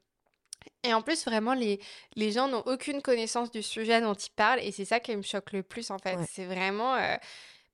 [0.84, 1.80] Et en plus, vraiment, les,
[2.16, 4.60] les gens n'ont aucune connaissance du sujet dont ils parlent.
[4.62, 6.18] Et c'est ça qui me choque le plus, en fait.
[6.30, 6.96] C'est vraiment.
[6.96, 7.16] Euh,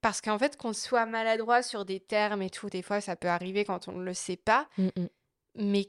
[0.01, 3.29] parce qu'en fait, qu'on soit maladroit sur des termes et tout, des fois, ça peut
[3.29, 4.67] arriver quand on ne le sait pas.
[4.77, 4.89] Mmh
[5.55, 5.87] Mais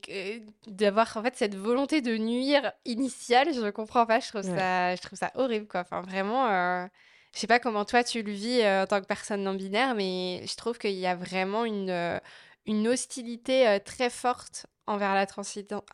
[0.66, 4.20] d'avoir, en fait, cette volonté de nuire initiale, je ne comprends pas.
[4.20, 5.80] Je trouve, ça, je trouve ça horrible, quoi.
[5.80, 6.48] Enfin, vraiment.
[6.48, 6.86] Euh,
[7.32, 9.96] je sais pas comment toi tu le vis euh, en tant que personne non binaire,
[9.96, 12.20] mais je trouve qu'il y a vraiment une,
[12.66, 15.26] une hostilité très forte envers la,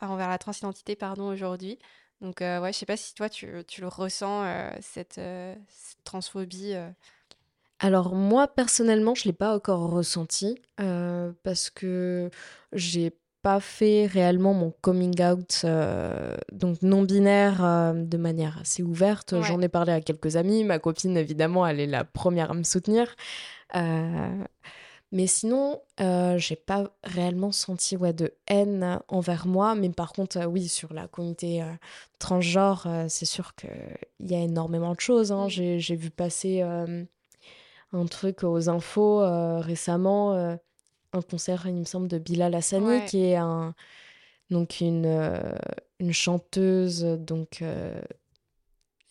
[0.01, 1.79] envers la transidentité pardon, aujourd'hui.
[2.21, 5.55] Donc, euh, ouais, je sais pas si toi, tu, tu le ressens, euh, cette, euh,
[5.69, 6.75] cette, transphobie.
[7.79, 10.59] Alors, moi, personnellement, je ne l'ai pas encore ressenti
[11.43, 12.29] parce que
[12.73, 15.65] j'ai pas fait réellement mon coming out
[16.51, 19.41] donc non binaire de manière assez ouverte.
[19.41, 20.63] J'en ai parlé à quelques amis.
[20.63, 23.15] Ma copine, évidemment, elle est la première à me soutenir.
[25.13, 29.75] Mais sinon, euh, j'ai pas réellement senti ouais, de haine envers moi.
[29.75, 31.65] Mais par contre, euh, oui, sur la communauté euh,
[32.17, 33.69] transgenre, euh, c'est sûr qu'il
[34.21, 35.33] y a énormément de choses.
[35.33, 35.49] Hein.
[35.49, 39.19] J'ai, j'ai vu passer un truc aux infos
[39.59, 40.33] récemment,
[41.13, 43.75] un concert, il me semble, de Bilal Hassani, qui est un,
[44.49, 45.43] donc une,
[45.99, 47.63] une chanteuse donc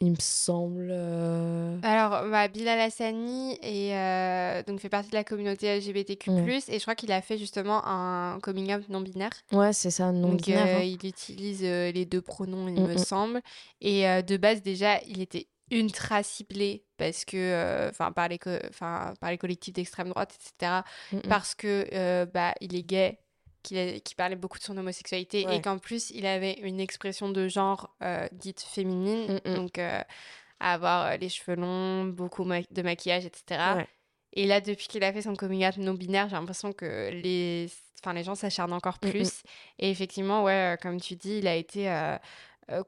[0.00, 0.88] il me semble.
[0.90, 6.78] Euh, Alors, bah, Bilal Hassani et euh, donc fait partie de la communauté LGBTQ+, et
[6.78, 9.32] je crois qu'il a fait justement un coming out non binaire.
[9.52, 10.66] Ouais, c'est ça, non binaire.
[10.66, 10.82] Euh, hein.
[10.82, 13.42] Il utilise les deux pronoms, il me semble.
[13.80, 18.38] Et de base, déjà, il était ultra ciblé parce que, enfin, par les,
[18.78, 20.80] par les collectifs d'extrême droite, etc.
[21.28, 23.18] Parce que bah, il est gay
[23.62, 27.94] qui parlait beaucoup de son homosexualité et qu'en plus il avait une expression de genre
[28.02, 29.54] euh, dite féminine, mm, mm.
[29.54, 30.00] donc euh,
[30.60, 33.86] avoir euh, les cheveux longs, beaucoup de maquillage, etc.
[34.32, 37.68] Et là, depuis qu'il a fait son coming out non binaire, j'ai l'impression que les,
[38.00, 39.42] enfin, les gens s'acharnent encore mm, plus.
[39.78, 41.92] Et effectivement, ouais, comme tu dis, il a été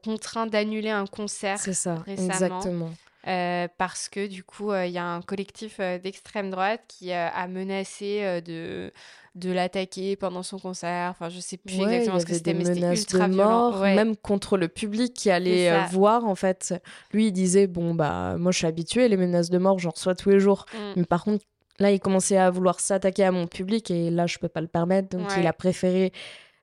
[0.03, 2.29] contraint d'annuler un concert C'est ça, récemment.
[2.29, 2.93] exactement.
[3.23, 8.91] Parce que du coup, il y a un collectif d'extrême droite qui a menacé de
[9.35, 11.09] de l'attaquer pendant son concert.
[11.09, 14.57] Enfin, je sais plus exactement ce que c'était, mais c'était ultra de mort, même contre
[14.57, 16.25] le public qui allait euh, voir.
[16.25, 16.75] En fait,
[17.11, 20.15] lui, il disait bon bah moi je suis habitué les menaces de mort, j'en reçois
[20.15, 20.65] tous les jours.
[20.73, 20.77] Mm.
[20.97, 21.45] Mais par contre,
[21.79, 24.67] là, il commençait à vouloir s'attaquer à mon public et là, je peux pas le
[24.67, 25.09] permettre.
[25.09, 26.11] Donc, il a préféré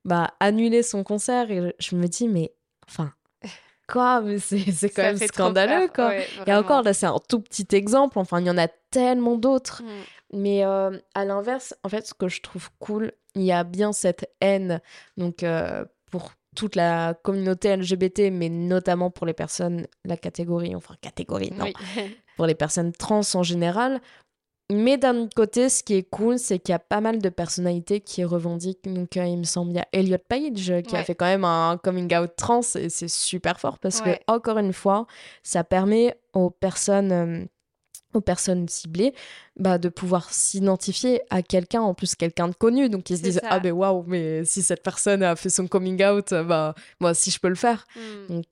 [0.05, 1.51] bah annuler son concert.
[1.51, 2.53] Et je me dis mais
[2.89, 3.13] enfin
[3.91, 6.15] quoi mais c'est quand même scandaleux quoi.
[6.47, 8.19] Et encore là c'est un tout petit exemple.
[8.19, 9.83] Enfin il y en a tellement d'autres.
[9.83, 9.87] Mm.
[10.33, 13.93] Mais euh, à l'inverse, en fait, ce que je trouve cool, il y a bien
[13.93, 14.81] cette haine
[15.17, 20.95] donc euh, pour toute la communauté LGBT, mais notamment pour les personnes, la catégorie, enfin
[21.01, 21.67] catégorie, non,
[22.37, 24.01] pour les personnes trans en général.
[24.71, 27.29] Mais d'un autre côté, ce qui est cool, c'est qu'il y a pas mal de
[27.29, 28.93] personnalités qui revendiquent.
[28.93, 31.45] Donc, euh, il me semble, il y a Elliot Page qui a fait quand même
[31.45, 35.07] un coming out trans et c'est super fort parce que, encore une fois,
[35.43, 37.49] ça permet aux personnes
[38.13, 39.15] aux personnes ciblées,
[39.57, 42.89] bah, de pouvoir s'identifier à quelqu'un, en plus quelqu'un de connu.
[42.89, 46.03] Donc ils se disent, ah ben waouh, mais si cette personne a fait son coming
[46.05, 47.87] out, bah moi si je peux le faire.
[47.95, 48.35] Hmm.
[48.35, 48.47] Donc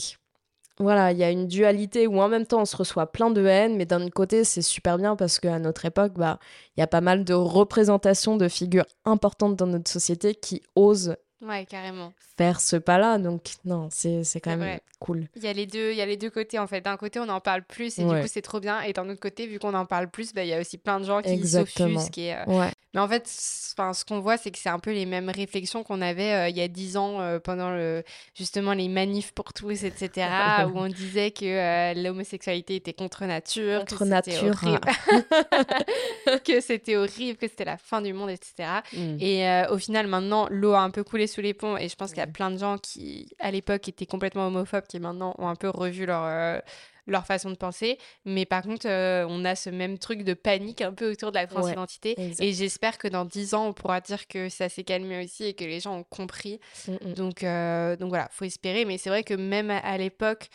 [0.80, 3.44] voilà, il y a une dualité où en même temps on se reçoit plein de
[3.44, 6.38] haine, mais d'un côté c'est super bien parce qu'à notre époque, bah
[6.76, 11.16] il y a pas mal de représentations de figures importantes dans notre société qui osent
[11.40, 12.12] Ouais, carrément.
[12.36, 13.18] Faire ce pas-là.
[13.18, 15.28] Donc, non, c'est quand même cool.
[15.36, 16.80] Il y, a les deux, il y a les deux côtés, en fait.
[16.80, 18.80] D'un côté, on en parle plus et du coup, c'est trop bien.
[18.82, 20.98] Et d'un autre côté, vu qu'on en parle plus, bah, il y a aussi plein
[20.98, 22.18] de gens qui s'offusquent.
[22.18, 25.84] Euh, Mais en fait, ce qu'on voit, c'est que c'est un peu les mêmes réflexions
[25.84, 28.02] qu'on avait euh, il y a dix ans euh, pendant le,
[28.34, 30.26] justement les manifs pour tous, etc.
[30.74, 33.80] où on disait que l'homosexualité était contre nature.
[33.80, 34.60] Contre que nature.
[36.44, 38.80] que c'était horrible, que c'était la fin du monde, etc.
[39.20, 39.72] Et mm.
[39.72, 42.18] au final, maintenant, l'eau a un peu coulé sous les ponts et je pense qu'il
[42.18, 45.54] y a plein de gens qui, à l'époque, étaient complètement homophobes qui maintenant ont un
[45.54, 46.58] peu revu leur, euh,
[47.06, 47.98] leur façon de penser.
[48.24, 51.36] Mais par contre, euh, on a ce même truc de panique un peu autour de
[51.36, 52.16] la transidentité.
[52.40, 55.54] et j'espère que dans dix ans, on pourra dire que ça s'est calmé aussi et
[55.54, 56.58] que les gens ont compris.
[56.88, 57.14] Mm, mm.
[57.14, 58.84] Donc, euh, donc voilà, faut espérer.
[58.84, 60.48] Mais c'est vrai que même à, l'époque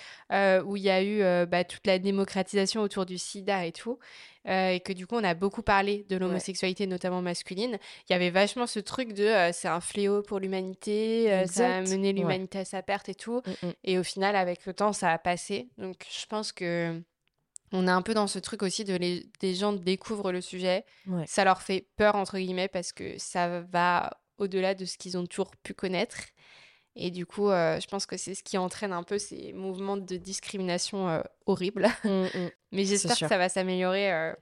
[0.66, 3.98] où il y a eu bah, toute la démocratisation autour du sida et tout,
[4.48, 7.78] euh, et que du coup on a beaucoup parlé de l'homosexualité, notamment masculine.
[8.10, 11.78] Il y avait vachement ce truc de euh, c'est un fléau pour l'humanité, euh, ça
[11.78, 13.42] a mené l'humanité à sa perte et tout.
[13.46, 13.74] Mm, mm.
[13.84, 15.70] Et au final, avec le temps, ça a passé.
[15.78, 17.02] Donc je pense que
[17.72, 20.86] on est un peu dans ce truc aussi de les, des gens découvrent le sujet.
[21.26, 25.26] Ça leur fait peur, entre guillemets, parce que ça va au-delà de ce qu'ils ont
[25.26, 26.18] toujours pu connaître.
[26.96, 29.98] Et du coup, euh, je pense que c'est ce qui entraîne un peu ces mouvements
[29.98, 31.88] de discrimination euh, horribles.
[32.04, 32.50] Mmh, mmh.
[32.72, 34.34] Mais j'espère que ça va s'améliorer euh,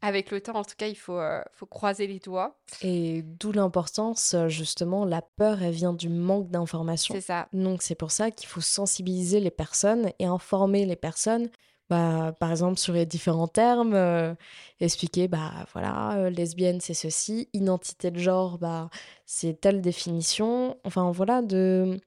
[0.00, 0.54] avec le temps.
[0.54, 1.20] En tout cas, il faut,
[1.52, 2.58] faut croiser les doigts.
[2.82, 7.14] Et d'où l'importance, justement, la peur, elle vient du manque d'information.
[7.14, 7.48] C'est ça.
[7.52, 11.50] Donc c'est pour ça qu'il faut sensibiliser les personnes et informer les personnes
[11.90, 14.34] bah, par exemple sur les différents termes, euh,
[14.80, 18.90] expliquer, bah voilà, euh, lesbienne c'est ceci, identité de genre, bah
[19.24, 20.76] c'est telle définition.
[20.84, 21.98] Enfin voilà, de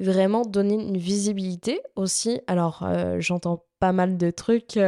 [0.00, 2.40] vraiment donner une visibilité aussi.
[2.48, 4.78] Alors euh, j'entends pas mal de trucs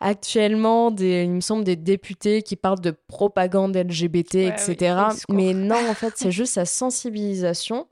[0.00, 4.96] actuellement, des, il me semble des députés qui parlent de propagande LGBT, etc.
[5.28, 7.86] Mais non, en fait, c'est juste sa sensibilisation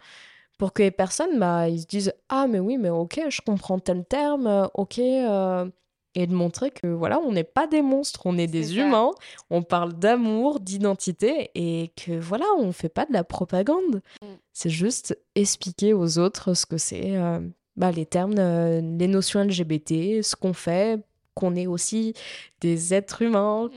[0.58, 3.78] pour que les personnes bah, ils se disent ah mais oui mais ok je comprends
[3.78, 5.68] tel terme euh, ok euh,
[6.14, 9.10] et de montrer que voilà on n'est pas des monstres on est des humains
[9.50, 14.02] on parle d'amour d'identité et que voilà on fait pas de la propagande.
[14.22, 14.26] Mm.
[14.52, 17.40] c'est juste expliquer aux autres ce que c'est euh,
[17.76, 21.00] bah, les termes les notions LGBT ce qu'on fait
[21.34, 22.14] qu'on est aussi
[22.62, 23.68] des êtres humains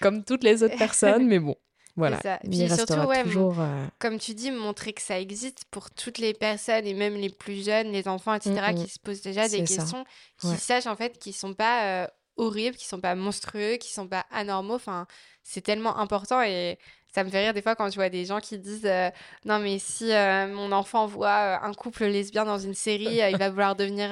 [0.00, 1.56] comme toutes les autres personnes mais bon
[1.96, 2.20] voilà.
[2.44, 6.86] Il surtout, toujours, euh, comme tu dis, montrer que ça existe pour toutes les personnes
[6.86, 8.84] et même les plus jeunes, les enfants, etc., mm, mm.
[8.84, 10.04] qui se posent déjà des questions,
[10.38, 12.06] qui sachent en fait qu'ils sont pas euh,
[12.36, 14.74] horribles, qu'ils sont pas monstrueux, qu'ils sont pas anormaux.
[14.74, 15.06] Enfin,
[15.42, 16.78] c'est tellement important et
[17.16, 19.08] ça me fait rire des fois quand je vois des gens qui disent euh,
[19.46, 23.38] non mais si euh, mon enfant voit euh, un couple lesbien dans une série, il
[23.38, 24.10] va vouloir devenir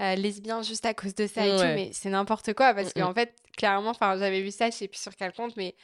[0.00, 1.62] lesbien juste à cause de ça et tout.
[1.62, 4.98] Mais c'est n'importe quoi parce qu'en fait clairement, enfin j'avais vu ça, je sais plus
[4.98, 5.76] sur quel compte, mais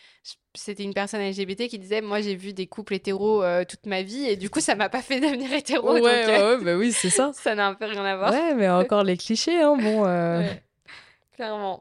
[0.55, 4.27] c'était une personne LGBT qui disait moi j'ai vu des couples hétéros toute ma vie
[4.27, 5.93] et du coup ça m'a pas fait devenir hétéro.
[5.93, 7.31] Ouais, ouais, bah oui c'est ça.
[7.35, 8.33] ça n'a un peu rien à voir.
[8.33, 10.03] Ouais mais encore les clichés hein bon.
[11.37, 11.81] Clairement.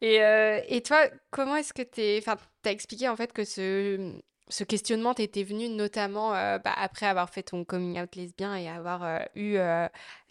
[0.00, 3.44] Et, euh, et toi, comment est-ce que tu Enfin, tu as expliqué en fait que
[3.44, 4.12] ce,
[4.48, 8.68] ce questionnement t'était venu notamment euh, bah, après avoir fait ton coming out lesbien et
[8.68, 9.58] avoir euh, eu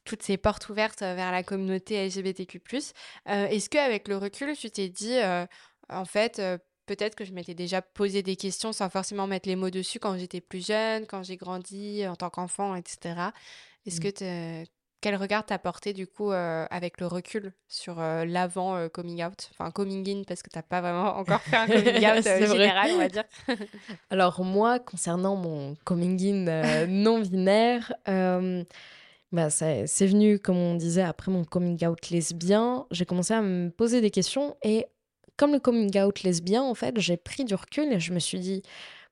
[0.05, 2.61] toutes ces portes ouvertes vers la communauté LGBTQ+.
[3.25, 5.17] est-ce qu'avec le recul, tu t'es dit,
[5.89, 6.41] en fait,
[6.85, 10.17] peut-être que je m'étais déjà posé des questions sans forcément mettre les mots dessus quand
[10.17, 13.31] j'étais plus jeune, quand j'ai grandi en tant qu'enfant, etc.
[13.85, 14.11] Est-ce mmh.
[14.11, 14.65] que
[15.03, 19.21] quel regard t'as porté du coup euh, avec le recul sur euh, l'avant euh, coming
[19.21, 19.49] out?
[19.51, 22.97] Enfin, coming in parce que t'as pas vraiment encore fait un coming out général, on
[22.99, 23.25] va dire.
[24.09, 27.91] Alors moi, concernant mon coming in non binaire,
[29.33, 32.85] bah, c'est venu, comme on disait, après mon coming out lesbien.
[32.89, 34.85] J'ai commencé à me poser des questions et
[35.35, 38.39] comme le coming out lesbien, en fait, j'ai pris du recul et je me suis
[38.39, 38.63] dit,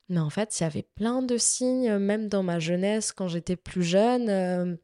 [0.08, 3.58] mais en fait, il y avait plein de signes, même dans ma jeunesse, quand j'étais
[3.58, 4.78] plus jeune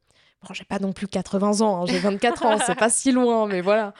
[0.43, 3.47] Bon, j'ai pas non plus 80 ans, hein, j'ai 24 ans, c'est pas si loin,
[3.47, 3.93] mais voilà.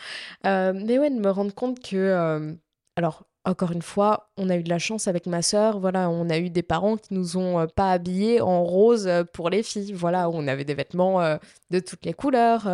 [0.46, 1.96] Euh, mais ouais, de me rendre compte que.
[1.96, 2.54] Euh,
[2.96, 5.80] alors, encore une fois, on a eu de la chance avec ma sœur.
[5.80, 9.50] Voilà, on a eu des parents qui nous ont euh, pas habillés en rose pour
[9.50, 9.94] les filles.
[9.94, 11.38] Voilà, on avait des vêtements
[11.72, 12.70] de toutes les couleurs.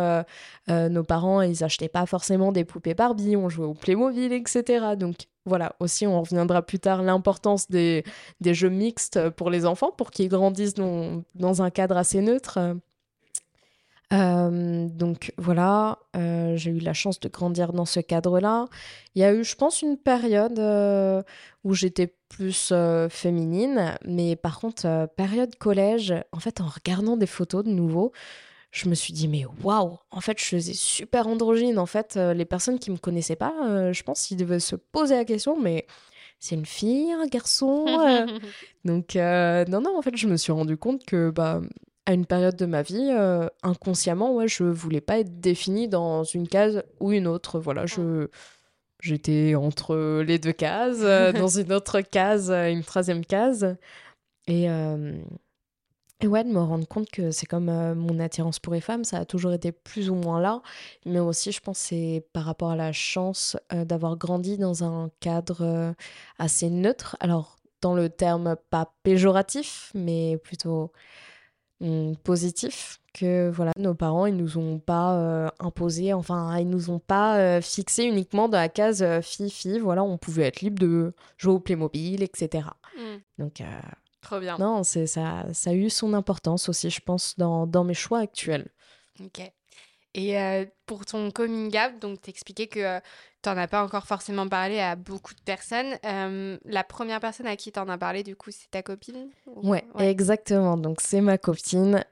[0.68, 4.96] nos parents, ils achetaient pas forcément des poupées Barbie, on jouait au Playmobil, etc.
[4.96, 8.04] Donc voilà, aussi, on reviendra plus tard l'importance des,
[8.40, 12.58] des, jeux mixtes pour les enfants, pour qu'ils grandissent dans, dans, un cadre assez neutre.
[14.12, 18.66] Euh, donc voilà, euh, j'ai eu la chance de grandir dans ce cadre-là.
[19.14, 21.22] Il y a eu, je pense, une période euh,
[21.64, 22.72] où j'étais plus
[23.10, 28.12] féminine, mais par contre, période collège, en fait, en regardant des photos de nouveau,
[28.72, 31.78] je me suis dit, mais waouh, en fait, je faisais super androgyne.
[31.78, 35.24] En fait, les personnes qui me connaissaient pas, je pense qu'ils devaient se poser la
[35.24, 35.86] question, mais
[36.40, 37.86] c'est une fille, un garçon
[38.84, 41.60] Donc, non, non, en fait, je me suis rendu compte que bah,
[42.06, 46.22] à une période de ma vie, euh, inconsciemment, ouais, je voulais pas être définie dans
[46.24, 47.58] une case ou une autre.
[47.58, 48.28] Voilà, je
[49.00, 53.76] j'étais entre les deux cases, euh, dans une autre case, euh, une troisième case.
[54.46, 54.64] Et,
[56.20, 59.20] et ouais, de me rendre compte que c'est comme mon attirance pour les femmes, ça
[59.20, 60.60] a toujours été plus ou moins là.
[61.06, 65.94] Mais aussi, je pense, c'est par rapport à la chance d'avoir grandi dans un cadre
[66.38, 67.16] assez neutre.
[67.20, 70.92] Alors, dans le terme pas péjoratif, mais plutôt
[72.22, 76.98] positif que voilà nos parents ils nous ont pas euh, imposé enfin ils nous ont
[76.98, 79.78] pas euh, fixé uniquement dans la case euh, fille fille.
[79.78, 83.42] Voilà on pouvait être libre de jouer au Playmobil etc mmh.
[83.42, 83.62] donc
[84.20, 84.56] trop bien.
[84.58, 88.18] non c'est ça ça a eu son importance aussi je pense dans, dans mes choix
[88.18, 88.68] actuels.
[89.24, 89.52] Ok
[90.14, 90.36] et
[90.86, 92.98] pour ton coming out, donc t'expliquais que
[93.42, 95.98] tu n'en as pas encore forcément parlé à beaucoup de personnes.
[96.64, 99.84] la première personne à qui tu en as parlé, du coup, c'est ta copine ouais,
[99.98, 100.76] exactement.
[100.76, 102.04] Donc c'est ma copine.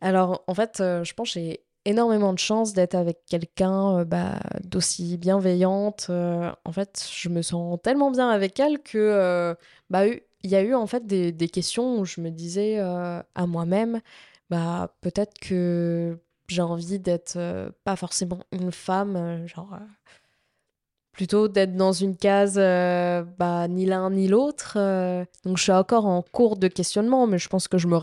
[0.00, 5.18] Alors en fait, je pense que j'ai énormément de chance d'être avec quelqu'un bah, d'aussi
[5.18, 6.10] bienveillante.
[6.10, 9.56] en fait, je me sens tellement bien avec elle que
[9.90, 13.46] bah, il y a eu en fait des, des questions où je me disais à
[13.46, 14.00] moi-même,
[14.48, 19.84] bah peut-être que j'ai envie d'être euh, pas forcément une femme, euh, genre euh,
[21.12, 24.76] plutôt d'être dans une case bah, ni l'un ni l'autre.
[25.44, 27.96] donc je suis encore en cours de questionnement, mais je pense que je me,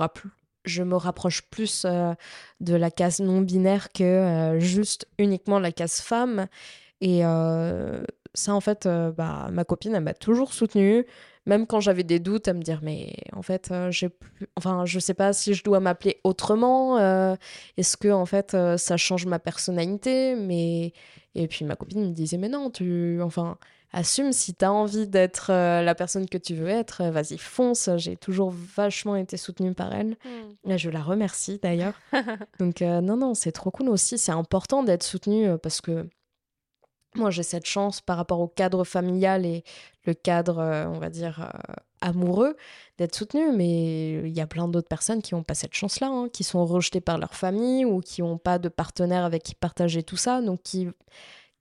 [0.95, 6.47] rapproche plus de la case non binaire que juste uniquement la case femme.
[7.01, 7.21] Et
[8.33, 11.05] ça, en fait, bah, ma copine, m'a toujours soutenue
[11.45, 14.47] même quand j'avais des doutes, à me dire mais en fait, euh, j'ai plus...
[14.55, 16.97] enfin, je sais pas si je dois m'appeler autrement.
[16.97, 17.35] Euh,
[17.77, 20.35] est-ce que en fait, euh, ça change ma personnalité?
[20.35, 20.93] Mais
[21.35, 23.57] et puis ma copine me disait mais non, tu, enfin,
[23.91, 27.89] assume si tu as envie d'être la personne que tu veux être, vas-y fonce.
[27.97, 30.15] J'ai toujours vachement été soutenue par elle.
[30.65, 30.77] Hmm.
[30.77, 31.99] je la remercie d'ailleurs.
[32.59, 34.17] Donc non non, c'est trop cool aussi.
[34.17, 36.07] C'est important d'être soutenue parce que
[37.15, 39.63] moi, j'ai cette chance par rapport au cadre familial et
[40.05, 42.55] le cadre, euh, on va dire, euh, amoureux,
[42.97, 43.51] d'être soutenu.
[43.51, 46.65] Mais il y a plein d'autres personnes qui n'ont pas cette chance-là, hein, qui sont
[46.65, 50.41] rejetées par leur famille ou qui n'ont pas de partenaire avec qui partager tout ça,
[50.41, 50.89] donc qui,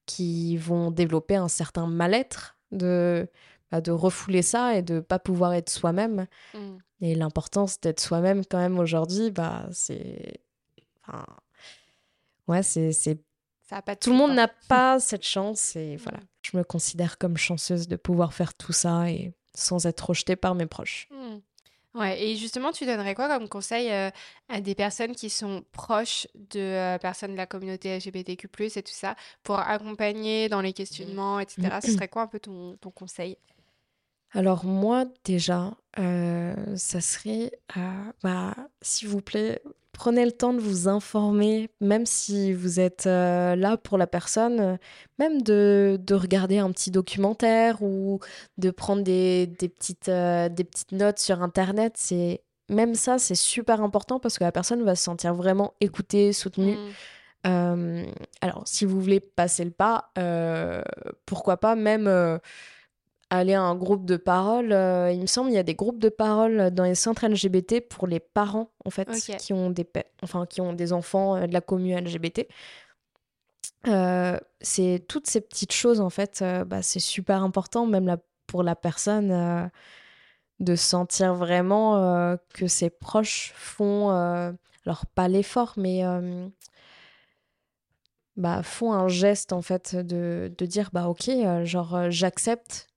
[0.07, 3.29] qui vont développer un certain mal-être de,
[3.71, 6.27] bah, de refouler ça et de pas pouvoir être soi-même.
[6.55, 6.77] Mmh.
[7.01, 10.41] Et l'importance d'être soi-même quand même aujourd'hui, bah, c'est...
[11.07, 11.25] Enfin...
[12.49, 13.21] Ouais, c'est
[14.01, 16.19] tout le monde n'a pas cette chance et voilà.
[16.19, 16.27] Mm.
[16.43, 20.55] Je me considère comme chanceuse de pouvoir faire tout ça et sans être rejetée par
[20.55, 21.09] mes proches.
[21.11, 21.39] Mm.
[21.95, 24.11] Ouais, et justement, tu donnerais quoi comme conseil euh,
[24.49, 28.93] à des personnes qui sont proches de euh, personnes de la communauté LGBTQ+, et tout
[28.93, 31.69] ça, pour accompagner dans les questionnements, etc.
[31.85, 33.37] Ce serait quoi un peu ton, ton conseil?
[34.31, 37.53] Alors moi déjà, euh, ça serait,
[38.23, 39.61] bah, s'il vous plaît,
[40.03, 44.59] prenez le temps de vous informer, même si vous êtes euh, là pour la personne,
[44.59, 44.77] euh,
[45.21, 48.19] même de, regarder un petit documentaire ou
[48.59, 51.93] de prendre des, petites, euh, des petites notes sur Internet.
[51.97, 56.33] C'est Même ça, c'est super important parce que la personne va se sentir vraiment écoutée,
[56.33, 56.77] soutenue.
[57.45, 58.05] Mmh.
[58.41, 60.11] alors, si vous voulez passer le pas,
[61.27, 62.09] pourquoi pas même
[63.39, 64.73] aller à un groupe de parole.
[64.73, 67.81] euh, il me semble il y a des groupes de parole dans les centres LGBT
[67.81, 69.87] pour les parents en fait qui ont des
[70.23, 72.47] enfin qui ont des enfants euh, de la commune LGBT.
[73.89, 78.63] Euh, c'est toutes ces petites choses en fait, bah, c'est super important même là, pour
[78.63, 79.71] la personne
[80.61, 86.03] de sentir vraiment que ses proches font alors pas l'effort mais
[88.37, 91.31] bah, font un geste en fait de, de dire bah ok
[91.65, 92.92] genre j'accepte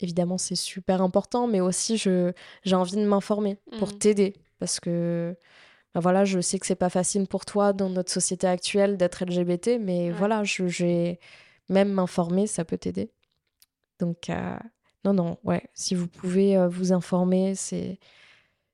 [0.00, 2.32] évidemment c'est super important mais aussi je
[2.64, 3.98] j'ai envie de m'informer pour Mhm.
[3.98, 5.36] t'aider parce que
[5.94, 9.22] bah, voilà je sais que c'est pas facile pour toi dans notre société actuelle d'être
[9.22, 10.16] LGBT mais Ouais.
[10.16, 11.18] voilà j'ai
[11.68, 13.10] même m'informer ça peut t'aider
[13.98, 14.56] donc euh,
[15.04, 17.98] non non ouais si vous pouvez euh, vous informer c'est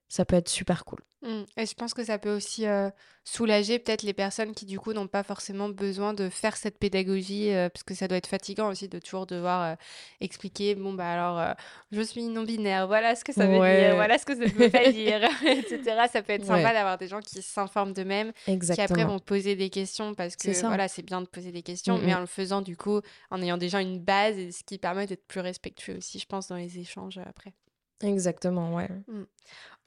[0.07, 1.43] ça peut être super cool Mm.
[1.57, 2.89] Et je pense que ça peut aussi euh,
[3.23, 7.51] soulager peut-être les personnes qui du coup n'ont pas forcément besoin de faire cette pédagogie
[7.51, 9.75] euh, parce que ça doit être fatigant aussi de toujours devoir euh,
[10.21, 11.53] expliquer bon bah alors euh,
[11.91, 13.85] je suis non-binaire, voilà ce que ça veut Ouais.
[13.87, 15.81] dire, voilà ce que ça ne veut pas dire, etc.
[16.11, 16.73] Ça peut être sympa Ouais.
[16.73, 20.87] d'avoir des gens qui s'informent d'eux-mêmes, qui après vont poser des questions parce que voilà
[20.87, 23.01] c'est bien de poser des questions, mais en le faisant du coup
[23.31, 26.49] en ayant déjà une base et ce qui permet d'être plus respectueux aussi je pense
[26.49, 27.53] dans les échanges après.
[28.01, 28.89] Exactement ouais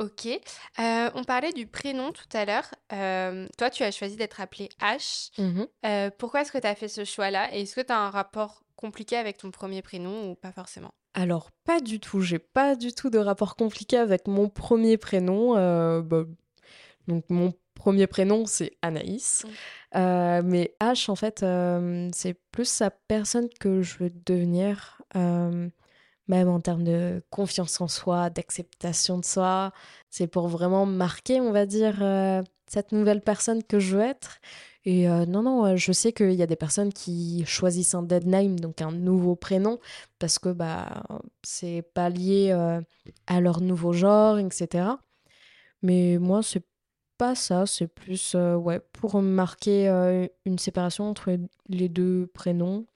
[0.00, 0.26] Ok.
[0.26, 2.72] Euh, on parlait du prénom tout à l'heure.
[2.92, 5.30] Euh, toi, tu as choisi d'être appelé H.
[5.38, 5.66] Mhm.
[5.86, 7.52] Euh, pourquoi est-ce que tu as fait ce choix-là?
[7.52, 10.92] Et est-ce que tu as un rapport compliqué avec ton premier prénom ou pas forcément?
[11.14, 12.20] Alors, pas du tout.
[12.20, 15.54] J'ai pas du tout de rapport compliqué avec mon premier prénom.
[16.02, 16.24] bah,
[17.08, 19.44] donc, mon premier prénom, c'est Anaïs.
[19.44, 19.98] Mm.
[19.98, 21.44] Euh, mais H, en fait,
[22.14, 25.02] c'est plus la personne que je veux devenir,
[26.28, 29.72] même en termes de confiance en soi, d'acceptation de soi.
[30.10, 34.38] C'est pour vraiment marquer, on va dire, euh, cette nouvelle personne que je veux être.
[34.84, 38.02] Et euh, non, non, euh, je sais qu'il y a des personnes qui choisissent un
[38.02, 39.78] dead name, donc un nouveau prénom,
[40.18, 41.02] parce que bah,
[41.42, 42.52] c'est pas lié
[43.26, 44.98] à leur nouveau genre, etc.
[45.82, 46.64] Mais moi, c'est
[47.18, 49.88] pas ça, c'est plus ouais, pour marquer
[50.44, 51.36] une séparation entre
[51.68, 52.86] les deux prénoms.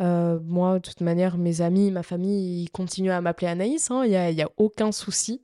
[0.00, 4.02] Euh, moi, de toute manière, mes amis, ma famille, ils continuent à m'appeler Anaïs, hein,
[4.04, 5.42] il n'y a, y a aucun souci.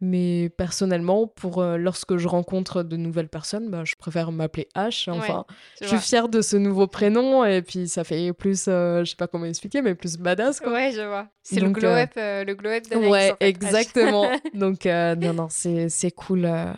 [0.00, 5.10] Mais personnellement, pour euh, lorsque je rencontre de nouvelles personnes, bah, je préfère m'appeler H.
[5.10, 5.44] Enfin,
[5.76, 9.10] Tu je suis fière de ce nouveau prénom et puis ça fait plus, euh, je
[9.10, 10.72] sais pas comment expliquer, mais plus badass quoi.
[10.72, 11.26] Ouais, je vois.
[11.42, 13.48] C'est le Donc, glow euh, up, euh, le glow up d'Anaïs, Ouais, en fait, H.
[13.48, 14.30] exactement.
[14.54, 16.44] Donc, euh, non, non, c'est, c'est cool.
[16.44, 16.72] euh.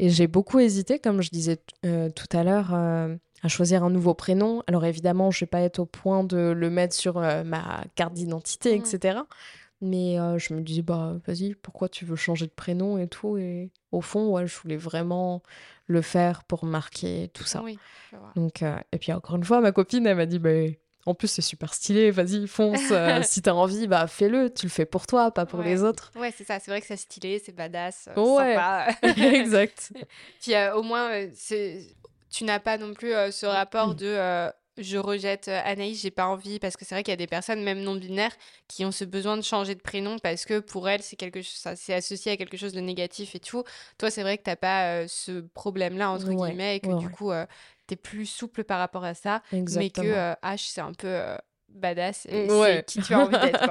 [0.00, 3.14] Et j'ai beaucoup hésité, comme je disais euh, tout à l'heure, euh,
[3.46, 4.62] à choisir un nouveau prénom.
[4.66, 8.12] Alors, évidemment, je vais pas être au point de le mettre sur euh, ma carte
[8.12, 9.20] d'identité, etc.
[9.80, 13.36] Mais euh, je me disais, bah, vas-y, pourquoi tu veux changer de prénom et tout?
[13.38, 15.42] Et au fond, ouais, je voulais vraiment
[15.86, 17.62] le faire pour marquer tout ça.
[17.62, 17.78] Oui.
[18.34, 20.50] Donc, euh, et puis encore une fois, ma copine, elle m'a dit, bah,
[21.04, 22.90] en plus, c'est super stylé, vas-y, fonce.
[22.90, 24.52] euh, si t'as envie, bah, fais-le.
[24.52, 25.66] Tu le fais pour toi, pas pour Ouais.
[25.66, 26.10] les autres.
[26.16, 26.58] Ouais, c'est ça.
[26.58, 28.54] C'est vrai que c'est stylé, c'est badass, Ouais.
[28.56, 28.86] sympa.
[29.36, 29.92] exact.
[30.40, 31.80] Puis au moins, c'est...
[32.36, 36.10] tu n'as pas non plus euh, ce rapport de euh, je rejette euh, Anaïs, j'ai
[36.10, 38.36] pas envie, parce que c'est vrai qu'il y a des personnes, même non binaires,
[38.68, 41.54] qui ont ce besoin de changer de prénom parce que pour elles, c'est quelque chose,
[41.56, 43.64] ça c'est associé à quelque chose de négatif et tout.
[43.96, 46.94] Toi, c'est vrai que t'as pas euh, ce problème-là, entre Ouais, guillemets, et que ouais,
[46.96, 47.12] du ouais.
[47.12, 47.46] coup, euh,
[47.86, 51.20] t'es plus souple par rapport à ça, mais que H, c'est un peu
[51.68, 52.84] badass et Mm, ouais.
[52.86, 53.70] c'est qui tu as envie d'être.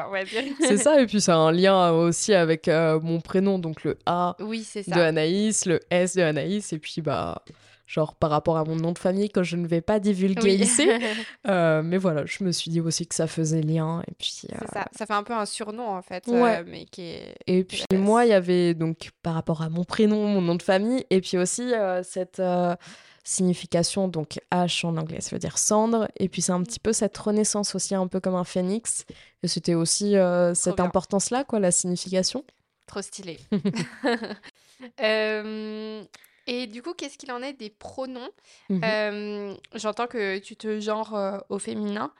[0.59, 3.97] C'est ça, et puis ça a un lien aussi avec euh, mon prénom, donc le
[4.05, 4.99] A Oui, c'est de.
[4.99, 7.43] Anaïs, le S de Anaïs, et puis bah,
[7.87, 10.55] genre par rapport à mon nom de famille que je ne vais pas divulguer Oui.
[10.63, 10.87] ici.
[11.47, 14.41] Euh, mais voilà, je me suis dit aussi que ça faisait lien, et puis.
[14.51, 14.85] euh, C'est ça.
[14.97, 16.57] Ça fait un peu un surnom, en fait, Ouais.
[16.59, 17.35] euh, mais qui est...
[17.45, 20.63] Et puis moi, il y avait donc par rapport à mon prénom, mon nom de
[20.63, 21.71] famille, et puis aussi
[22.03, 22.41] cette
[23.23, 26.93] signification, donc H en anglais, ça veut dire cendre, et puis c'est un petit peu
[26.93, 29.05] cette renaissance aussi, un peu comme un phénix,
[29.43, 32.43] et c'était aussi euh, cette importance-là, quoi, la signification.
[32.87, 33.39] Trop stylé.
[35.01, 36.03] Euh,
[36.47, 38.29] et du coup, qu'est-ce qu'il en est des pronoms?
[38.83, 42.11] Euh, J'entends que tu te genres euh, au féminin.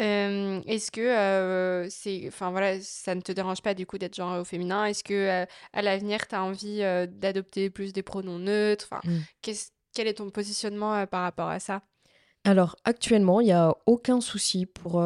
[0.00, 4.38] Euh, Est-ce que c'est, enfin voilà, ça ne te dérange pas du coup d'être genré
[4.38, 4.84] au féminin?
[4.84, 8.86] Est-ce que à l'avenir, tu as envie d'adopter plus des pronoms neutres?
[8.90, 9.18] Enfin, Mm.
[9.42, 11.82] qu'est-ce- quel est ton positionnement par rapport à ça?
[12.44, 15.02] Alors actuellement, il n'y a aucun souci pour,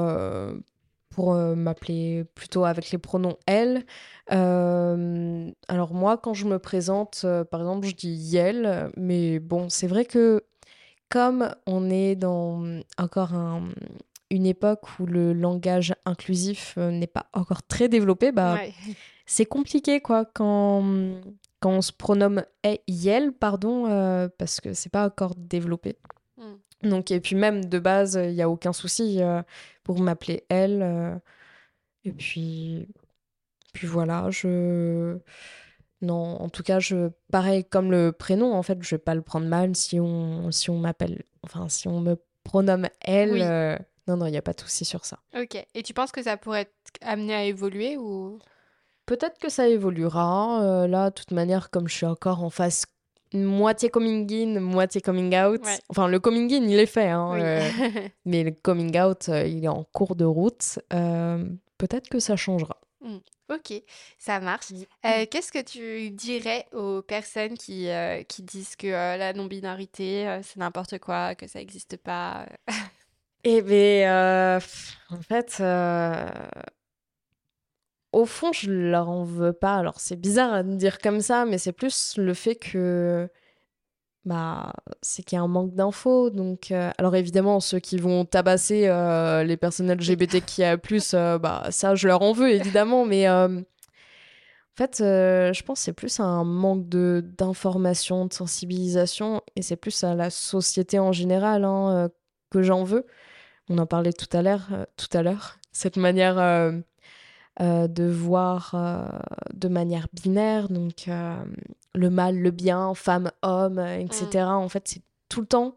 [1.14, 3.84] pour euh, m'appeler plutôt avec les pronoms elle.
[4.32, 9.68] Euh, alors moi, quand je me présente, euh, par exemple, je dis Yel, mais bon,
[9.68, 10.42] c'est vrai que
[11.08, 12.64] comme on est dans
[12.98, 13.68] encore un-
[14.30, 18.72] une époque où le langage inclusif n'est pas encore très développé, bah, Ouais.
[19.26, 20.82] c'est compliqué quoi quand,
[21.60, 25.96] quand on se pronomme eh, Yel, pardon, parce que c'est pas encore développé.
[26.38, 26.42] Mm.
[26.82, 29.42] Donc, et puis même de base, il n'y a aucun souci euh,
[29.84, 30.82] pour m'appeler elle.
[30.82, 31.14] euh.
[32.04, 32.88] Et puis,
[33.72, 35.18] puis voilà, je.
[36.00, 39.22] Non, en tout cas, je, pareil comme le prénom, en fait, je vais pas le
[39.22, 43.40] prendre mal si on, si on m'appelle, enfin, si on me pronomme elle.
[43.40, 43.78] Euh,
[44.08, 45.20] non, non, il n'y a pas de souci sur ça.
[45.36, 45.64] Ok.
[45.74, 46.72] Et tu penses que ça pourrait être
[47.02, 48.40] amené à évoluer ou?
[49.06, 50.62] Peut-être que ça évoluera.
[50.64, 52.84] Euh, là, de toute manière, comme je suis encore en phase
[53.34, 55.62] moitié coming in, moitié coming out.
[55.88, 57.60] Enfin, le coming in, il est fait, hein, euh,
[58.24, 60.78] mais le coming out, il est en cours de route.
[60.88, 62.78] Peut-être que ça changera.
[63.00, 63.18] Mmh.
[63.52, 63.82] Ok,
[64.18, 64.72] ça marche.
[65.04, 70.40] Euh, qu'est-ce que tu dirais aux personnes qui, euh, qui disent que euh, la non-binarité,
[70.42, 72.46] c'est n'importe quoi, que ça n'existe pas
[73.44, 74.58] Eh bien,
[75.10, 75.56] en fait,
[78.12, 79.76] au fond, je leur en veux pas.
[79.76, 83.28] Alors, c'est bizarre de dire comme ça, mais c'est plus le fait que
[84.24, 86.30] bah, c'est qu'il y a un manque d'infos.
[86.30, 90.76] Donc, euh, alors évidemment, ceux qui vont tabasser euh, les personnes LGBTQIA+,
[91.14, 93.04] euh, bah, ça, je leur en veux, évidemment.
[93.04, 93.64] mais en
[94.76, 100.14] fait, je pense c'est plus un manque de d'information, de sensibilisation, et c'est plus à
[100.14, 102.08] la société en général hein,
[102.50, 103.06] que j'en veux.
[103.68, 106.36] On en parlait tout à l'heure, tout à l'heure, cette manière
[107.60, 109.06] euh, de voir euh,
[109.52, 111.36] de manière binaire, donc euh,
[111.94, 114.46] le mal, le bien, femme, homme, etc.
[114.46, 114.48] Mm.
[114.48, 115.74] En fait, c'est tout le temps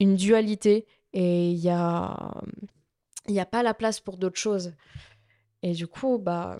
[0.00, 2.34] une dualité et il n'y a,
[3.28, 4.72] y a pas la place pour d'autres choses.
[5.62, 6.58] Et du coup, bah,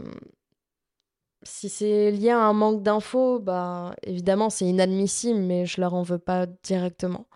[1.43, 6.03] si c'est lié à un manque d'infos, bah, évidemment, c'est inadmissible, mais je leur en
[6.03, 7.27] veux pas directement.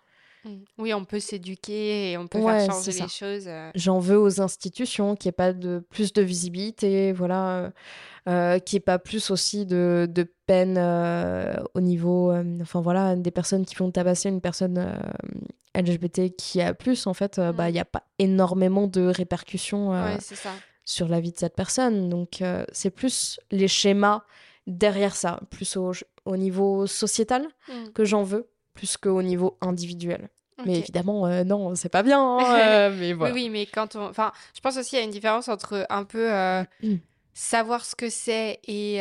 [0.45, 0.49] Mmh.
[0.77, 3.45] Oui, on peut s'éduquer et on peut faire changer les choses.
[3.47, 3.71] Euh.
[3.75, 7.71] J'en veux aux institutions qu'il n'y ait pas de plus de visibilité, voilà,
[8.29, 12.79] euh, qu'il n'y ait pas plus aussi de, de peine euh, au niveau, euh, enfin
[12.79, 14.97] voilà, des personnes qui vont tabasser une personne
[15.75, 19.91] LGBT qui a plus, en fait, bah, il n'y a pas énormément de répercussions
[20.85, 22.07] sur la vie de cette personne.
[22.07, 22.41] Donc
[22.71, 24.23] c'est plus les schémas
[24.67, 25.91] derrière ça, plus au,
[26.23, 27.89] au niveau sociétal mmh.
[27.93, 30.29] que j'en veux plus qu'au niveau individuel.
[30.65, 32.21] Mais évidemment, euh, non, c'est pas bien.
[32.21, 34.03] Hein, euh, mais oui, oui, mais quand on.
[34.03, 36.95] Enfin, je pense aussi qu'il y a une différence entre un peu euh, mm.
[37.33, 38.97] savoir ce que c'est et,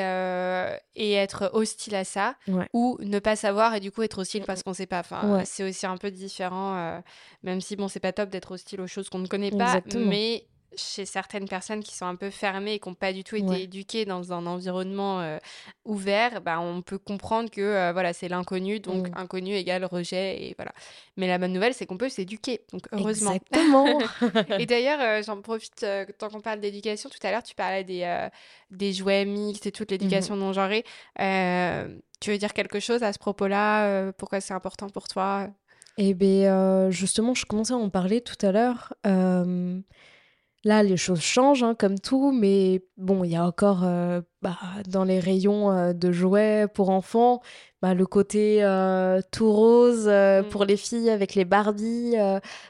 [0.97, 2.37] et être hostile à ça,
[2.73, 5.01] ou ne pas savoir et du coup être hostile parce qu'on sait pas.
[5.01, 7.03] Enfin, c'est aussi un peu différent,
[7.43, 10.47] même si bon, c'est pas top d'être hostile aux choses qu'on ne connaît pas, mais
[10.77, 13.62] chez certaines personnes qui sont un peu fermées et qui n'ont pas du tout été
[13.62, 15.39] éduquées dans un environnement euh,
[15.85, 19.14] ouvert, bah, on peut comprendre que euh, voilà, c'est l'inconnu, donc mmh.
[19.16, 20.43] inconnu égale rejet.
[20.43, 20.73] Et voilà.
[21.16, 23.33] Mais la bonne nouvelle, c'est qu'on peut s'éduquer, donc heureusement.
[23.33, 24.01] Exactement.
[24.59, 25.87] et d'ailleurs, euh, j'en profite,
[26.18, 28.29] tant qu'on parle d'éducation, tout à l'heure, tu parlais des,
[28.70, 30.85] des jouets mixtes et toute mmh l'éducation non genrée.
[32.20, 35.49] tu veux dire quelque chose à ce propos-là Pourquoi c'est important pour toi?
[35.99, 38.95] Eh bien, justement, je commençais à en parler tout à l'heure.
[40.64, 44.58] Là, les choses changent, hein, comme tout, mais bon, il y a encore euh, bah,
[44.86, 47.40] dans les rayons euh, de jouets pour enfants,
[47.80, 50.48] bah, le côté euh, tout rose mm.
[50.50, 52.14] pour les filles avec les Barbie,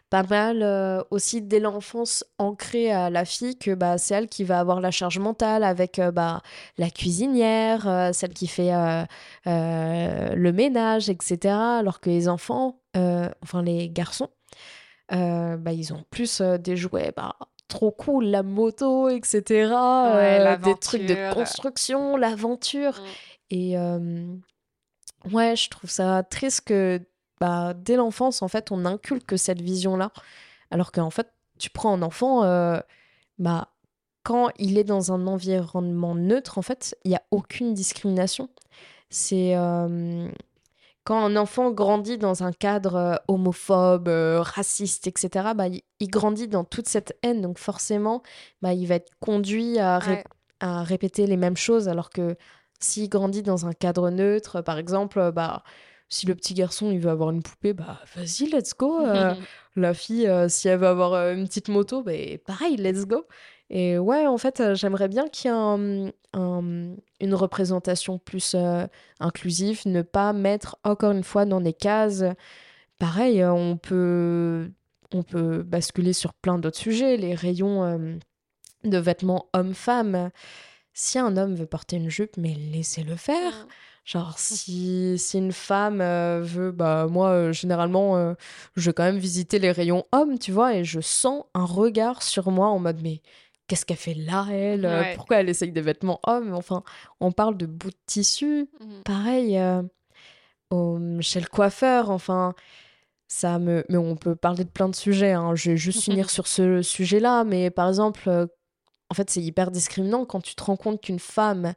[0.09, 4.59] pas mal aussi dès l'enfance ancré à la fille que bah, c'est elle qui va
[4.59, 6.41] avoir la charge mentale avec bah,
[6.79, 8.71] la cuisinière, celle qui fait
[9.45, 11.55] le ménage, etc.
[11.55, 14.31] Alors que les enfants, enfin les garçons,
[15.11, 17.37] bah, ils ont plus des jouets bah,
[17.73, 19.73] trop cool, la moto, etc.
[19.73, 22.93] Euh, des trucs de construction, l'aventure.
[22.93, 23.05] Mm.
[23.51, 24.27] Et euh,
[25.33, 27.01] ouais, je trouve ça triste que
[27.41, 30.13] bah, dès l'enfance, en fait, on inculque cette vision-là.
[30.71, 32.79] Alors qu'en fait, tu prends un enfant, euh,
[33.39, 33.69] bah,
[34.23, 38.51] quand il est dans un environnement neutre, en fait, il n'y a aucune discrimination.
[39.09, 39.55] C'est
[41.05, 46.49] quand un enfant grandit dans un cadre euh, homophobe, euh, raciste, etc., bah, il, grandit
[46.49, 47.41] dans toute cette haine.
[47.41, 48.23] Donc forcément,
[48.61, 50.01] bah, il va être conduit à,
[50.61, 51.89] à, répéter les mêmes choses.
[51.89, 52.37] Alors que
[52.79, 55.65] s'il grandit dans un cadre neutre, par exemple, euh, bah,
[56.09, 59.03] si le petit garçon il veut avoir une poupée, bah vas-y, let's go.
[59.77, 62.13] la fille, si elle veut avoir une petite moto, bah,
[62.45, 63.27] pareil, let's go.
[63.71, 68.87] Et ouais, en fait, euh, j'aimerais bien qu'il y ait une représentation plus euh,
[69.19, 72.25] inclusive, ne pas mettre encore une fois dans des cases.
[72.99, 74.71] Pareil, euh, on peut,
[75.15, 78.21] on peut basculer sur plein d'autres sujets, les rayons
[78.85, 80.31] de vêtements hommes-femmes.
[80.93, 83.53] Si un homme veut porter une jupe, mais laissez-le faire.
[83.53, 83.69] Mmh.
[84.05, 86.03] Genre, si, si une femme
[86.43, 88.35] veut, bah, moi, généralement,
[88.77, 92.23] je vais quand même visiter les rayons hommes, tu vois, et je sens un regard
[92.23, 93.23] sur moi en mode, mais
[93.73, 96.83] qu'est-ce qu'elle fait là, elle euh, Pourquoi elle essaye des vêtements hommes Enfin,
[97.21, 98.69] on parle de bout de tissu.
[98.81, 102.53] Mmh Pareil, euh, chez le coiffeur, enfin,
[103.29, 103.83] ça me...
[103.89, 105.33] Mais on peut parler de plein de sujets.
[105.33, 105.55] Hein.
[105.55, 107.45] Je vais juste finir sur ce sujet-là.
[107.45, 108.47] Mais par exemple, euh,
[109.09, 111.73] en fait, c'est hyper discriminant quand tu te rends compte qu'une femme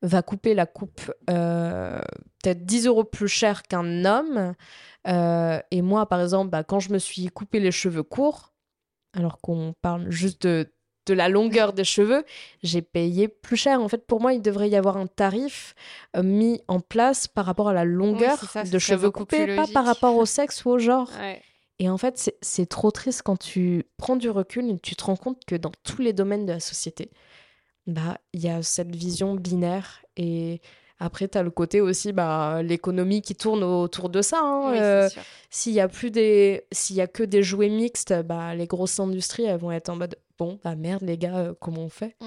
[0.00, 2.00] va couper la coupe euh,
[2.42, 4.54] peut-être 10 euros plus cher qu'un homme.
[5.70, 8.54] Et moi, par exemple, bah, quand je me suis coupé les cheveux courts,
[9.14, 10.73] alors qu'on parle juste de,
[11.06, 12.24] de la longueur des cheveux,
[12.62, 13.80] j'ai payé plus cher.
[13.80, 15.74] En fait, pour moi, il devrait y avoir un tarif
[16.16, 18.38] euh, mis en place par rapport à la longueur
[18.70, 21.10] de cheveux coupés, pas par rapport au sexe ou au genre.
[21.80, 25.16] Et en fait, c'est trop triste quand tu prends du recul et tu te rends
[25.16, 27.10] compte que dans tous les domaines de la société,
[27.88, 30.60] bah, il y a cette vision binaire et
[31.00, 34.40] après, tu as le côté aussi, bah, l'économie qui tourne autour de ça.
[34.40, 35.08] Hein, euh,
[35.50, 39.00] s'il y a plus des, s'il y a que des jouets mixtes, bah, les grosses
[39.00, 42.16] industries, elles vont être en mode, bon, bah merde les gars, euh, comment on fait?
[42.20, 42.26] Mmh.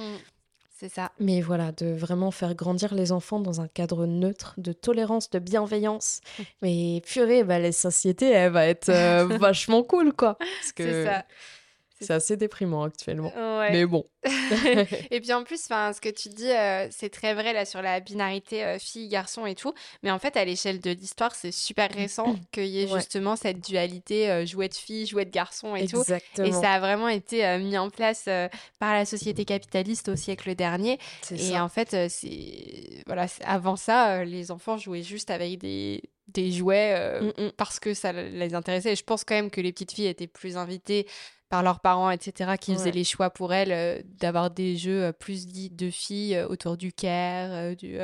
[0.79, 1.11] C'est ça.
[1.19, 5.39] Mais voilà, de vraiment faire grandir les enfants dans un cadre neutre, de tolérance, de
[5.39, 6.21] bienveillance.
[6.61, 10.37] Mais purée, bah, la société, elle va être euh, vachement cool, quoi.
[10.61, 11.25] C'est ça.
[11.99, 13.31] C'est assez déprimant actuellement.
[13.71, 14.05] Mais bon.
[15.11, 17.99] et puis en plus, ce que tu dis, euh, c'est très vrai là sur la
[17.99, 19.73] binarité euh, fille-garçon et tout.
[20.03, 23.59] Mais en fait, à l'échelle de l'histoire, c'est super récent qu'il y ait justement cette
[23.59, 26.03] dualité euh, jouet-fille, jouet-garçon et tout.
[26.43, 28.25] Et ça a vraiment été mis en place
[28.79, 30.99] par la société capitaliste au siècle dernier.
[31.31, 37.21] Et en fait, c'est voilà, avant ça, les enfants jouaient juste avec des, des jouets
[37.21, 37.51] mm, mm.
[37.57, 38.93] parce que ça les intéressait.
[38.93, 41.07] Et je pense quand même que les petites filles étaient plus invitées
[41.49, 45.11] par leurs parents, etc., qui faisaient les choix pour elles euh, d'avoir des jeux euh,
[45.11, 47.97] plus dits de filles euh, autour du care, du,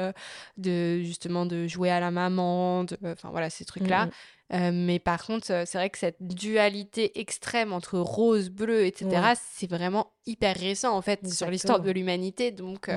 [0.57, 4.07] de justement de jouer à la maman, enfin voilà ces trucs-là.
[4.07, 4.11] Mmh
[4.51, 10.11] mais par contre, c'est vrai que cette dualité extrême entre rose, bleu, etc., c'est vraiment
[10.25, 12.51] hyper récent en fait sur l'histoire de l'humanité.
[12.51, 12.89] Donc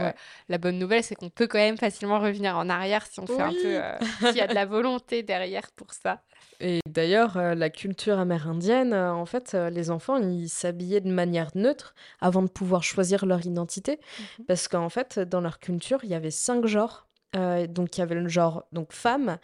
[0.49, 3.41] la bonne nouvelle, c'est qu'on peut quand même facilement revenir en arrière si on fait
[3.41, 3.81] un peu,
[4.29, 6.23] s'il y a de la volonté derrière pour ça.
[6.61, 11.11] Et d'ailleurs, euh, la culture amérindienne, euh, en fait, euh, les enfants, ils s'habillaient de
[11.11, 14.01] manière neutre avant de pouvoir choisir leur identité.
[14.39, 14.45] Mhm.
[14.47, 17.07] Parce qu'en fait, dans leur culture, il y avait cinq genres.
[17.69, 19.37] donc, il y avait le genre donc, femme,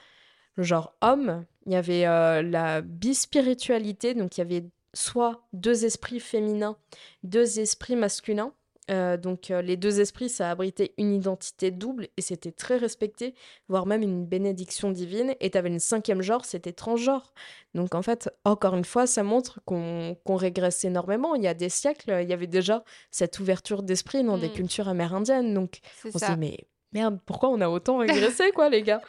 [0.57, 2.03] le genre homme, il y avait
[2.43, 6.77] la bispiritualité, donc il y avait soit deux esprits féminins,
[7.23, 8.53] deux esprits masculins.
[8.91, 13.35] Euh, donc euh, les deux esprits, ça abritait une identité double et c'était très respecté,
[13.69, 15.35] voire même une bénédiction divine.
[15.41, 17.33] Et tu avais une cinquième genre, c'était transgenre.
[17.75, 21.37] Donc en fait, encore une fois, ça montre qu'on régresse énormément.
[21.37, 24.53] Il y a des siècles, il y avait déjà cette ouverture d'esprit dans des mm.
[24.53, 25.55] cultures amérindiennes.
[25.55, 26.59] Donc on se dit, mais
[26.93, 29.01] merde, pourquoi on a autant régressé, quoi, les gars?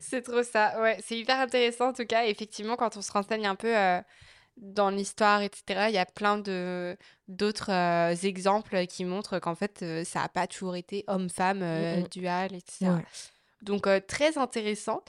[0.00, 0.98] C'est trop ça, ouais.
[1.04, 2.24] C'est hyper intéressant en tout cas.
[2.26, 3.76] Effectivement, quand on se renseigne un peu...
[3.76, 4.00] Euh,
[4.56, 6.96] dans l'histoire, etc., il y a plein de
[7.28, 12.02] d'autres euh, exemples qui montrent qu'en fait, euh, ça n'a pas toujours été homme-femme, euh,
[12.10, 12.92] dual, etc.
[13.62, 15.02] Donc, très intéressant.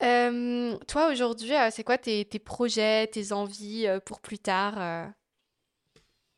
[0.00, 4.74] toi, aujourd'hui, c'est quoi tes, tes, projets, tes envies pour plus tard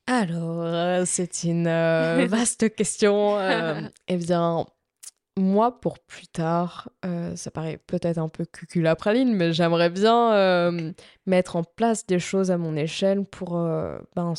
[0.06, 1.68] Alors, c'est une
[2.26, 3.38] vaste question.
[4.08, 4.66] eh bien,
[5.36, 10.92] moi, pour plus tard, euh, ça paraît peut-être un peu cuculapraline, mais j'aimerais bien euh,
[11.26, 14.34] mettre en place des choses à mon échelle pour euh, ben,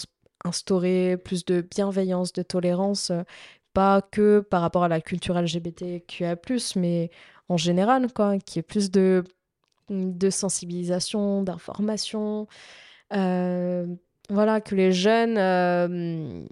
[0.45, 3.11] instaurer plus de bienveillance, de tolérance,
[3.73, 6.37] pas que par rapport à la culture LGBTQIA+,
[6.77, 7.09] mais
[7.49, 9.25] en général, quoi, qu'il y ait plus de,
[9.89, 12.47] de sensibilisation, d'information,
[13.11, 15.35] voilà, que les jeunes,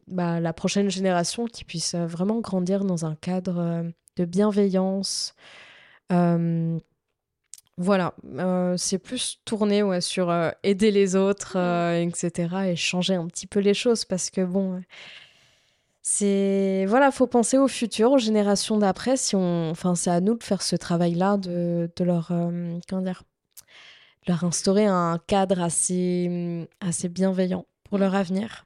[0.08, 3.86] bah, la prochaine génération, qui puisse vraiment grandir dans un cadre
[4.18, 5.36] de bienveillance.
[7.78, 8.14] voilà,
[8.78, 10.34] c'est plus tourné ouais, sur
[10.64, 12.10] aider les autres, mmh.
[12.10, 12.56] etc.
[12.68, 14.82] et changer un petit peu les choses parce que bon,
[16.02, 19.18] c'est voilà, faut penser au futur, aux générations d'après.
[19.18, 22.28] Si on, enfin, c'est à nous de faire ce travail-là, de, de leur,
[22.90, 23.24] comment dire,
[24.28, 28.66] leur instaurer un cadre assez, assez bienveillant pour leur avenir.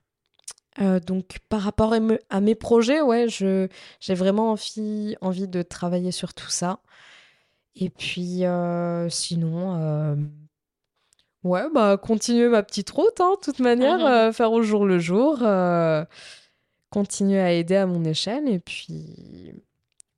[0.80, 1.94] Euh, donc par rapport
[2.30, 6.80] à mes projets, ouais, j'ai vraiment envie, envie de travailler sur tout ça.
[7.76, 10.16] Et puis euh, sinon, euh,
[11.44, 15.44] ouais, bah continuer ma petite route, hein, de toute manière, faire au jour le jour,
[16.90, 18.48] continuer à aider à mon échelle.
[18.48, 19.54] Et puis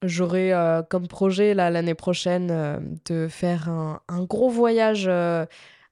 [0.01, 0.53] j'aurai
[0.89, 5.09] comme projet l'année prochaine de faire un, un gros voyage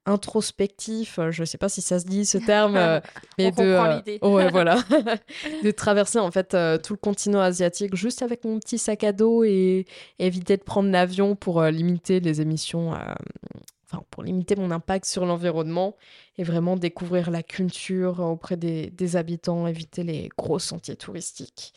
[0.08, 3.00] introspectif, euh, je ne sais pas si ça se dit ce terme, euh,
[3.38, 4.78] mais de euh, ouais, voilà,
[5.64, 9.44] de traverser en fait tout le continent asiatique juste avec mon petit sac à dos
[9.44, 9.86] et
[10.18, 15.96] éviter de prendre l'avion pour limiter les émissions, enfin pour limiter mon impact sur l'environnement
[16.38, 21.74] et vraiment découvrir la culture auprès des, des habitants, éviter les gros sentiers touristiques.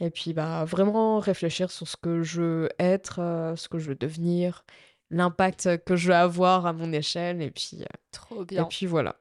[0.00, 3.94] Et puis bah vraiment réfléchir sur ce que je veux être, ce que je veux
[3.94, 4.64] devenir
[5.12, 7.40] l'impact que je veux avoir à mon échelle.
[7.42, 8.64] Et puis, euh, Trop bien.
[8.64, 9.16] Et puis voilà.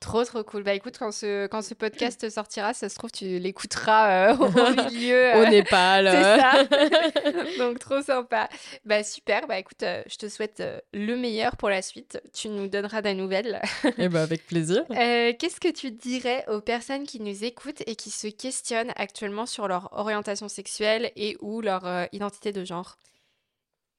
[0.00, 0.64] Trop, trop cool.
[0.64, 4.48] Bah écoute, quand ce, quand ce podcast sortira, ça se trouve, tu l'écouteras euh, au
[4.90, 5.32] milieu.
[5.36, 6.08] au Népal.
[6.10, 7.58] C'est ça.
[7.58, 8.50] Donc, trop sympa.
[8.84, 9.46] Bah super.
[9.46, 12.20] Bah écoute, je te souhaite le meilleur pour la suite.
[12.34, 13.62] Tu nous donneras des nouvelles.
[13.84, 14.84] Et eh bah avec plaisir.
[14.90, 19.68] Qu'est-ce que tu dirais aux personnes qui nous écoutent et qui se questionnent actuellement sur
[19.68, 22.98] leur orientation sexuelle et ou leur identité de genre?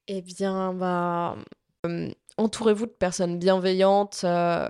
[0.08, 1.36] Eh bien, bah
[2.36, 4.68] entourez-vous de personnes bienveillantes euh,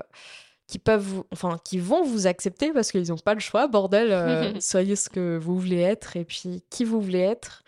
[0.66, 4.12] qui peuvent vous, enfin qui vont vous accepter parce qu'ils n'ont pas le choix bordel
[4.12, 7.62] euh, soyez ce que vous voulez être et puis qui vous voulez être.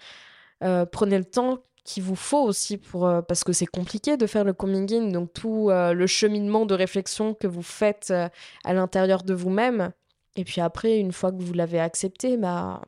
[0.65, 4.45] Euh, prenez le temps qu'il vous faut aussi pour parce que c'est compliqué de faire
[4.45, 9.33] le coming in donc tout le cheminement de réflexion que vous faites à l'intérieur de
[9.33, 9.93] vous-même.
[10.37, 12.83] Et puis après une fois que vous l'avez accepté bah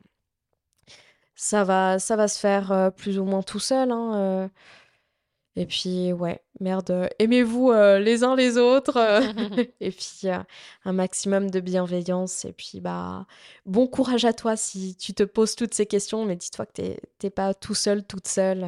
[1.43, 4.49] ça va ça va se faire plus ou moins tout seul hein,
[5.57, 8.97] et puis, ouais, merde, aimez-vous euh, les uns les autres.
[8.97, 9.21] Euh,
[9.81, 10.29] et puis,
[10.85, 12.45] un maximum de bienveillance.
[12.45, 13.25] Et puis, bah,
[13.65, 16.25] bon courage à toi si tu te poses toutes ces questions.
[16.25, 18.65] Mais dis-toi que t'es pas tout seul, toute seule.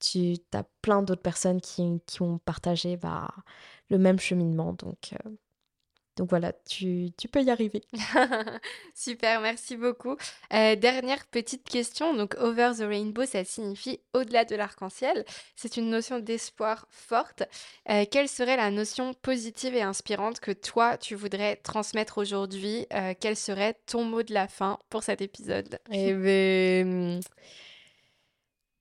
[0.00, 3.28] Tu as plein d'autres personnes qui, qui, ont partagé bah,
[3.90, 4.72] le même cheminement.
[4.72, 5.30] Donc, euh,
[6.18, 7.82] donc voilà, tu, peux y arriver.
[8.94, 10.16] Super, merci beaucoup.
[10.52, 12.12] Euh, dernière petite question.
[12.12, 15.24] Donc, over the rainbow, ça signifie au-delà de l'arc-en-ciel.
[15.54, 17.44] C'est une notion d'espoir forte.
[17.88, 22.86] Euh, quelle serait la notion positive et inspirante que toi, tu voudrais transmettre aujourd'hui?
[22.92, 25.78] Euh, Quel serait ton mot de la fin pour cet épisode?
[25.92, 27.20] Eh bien.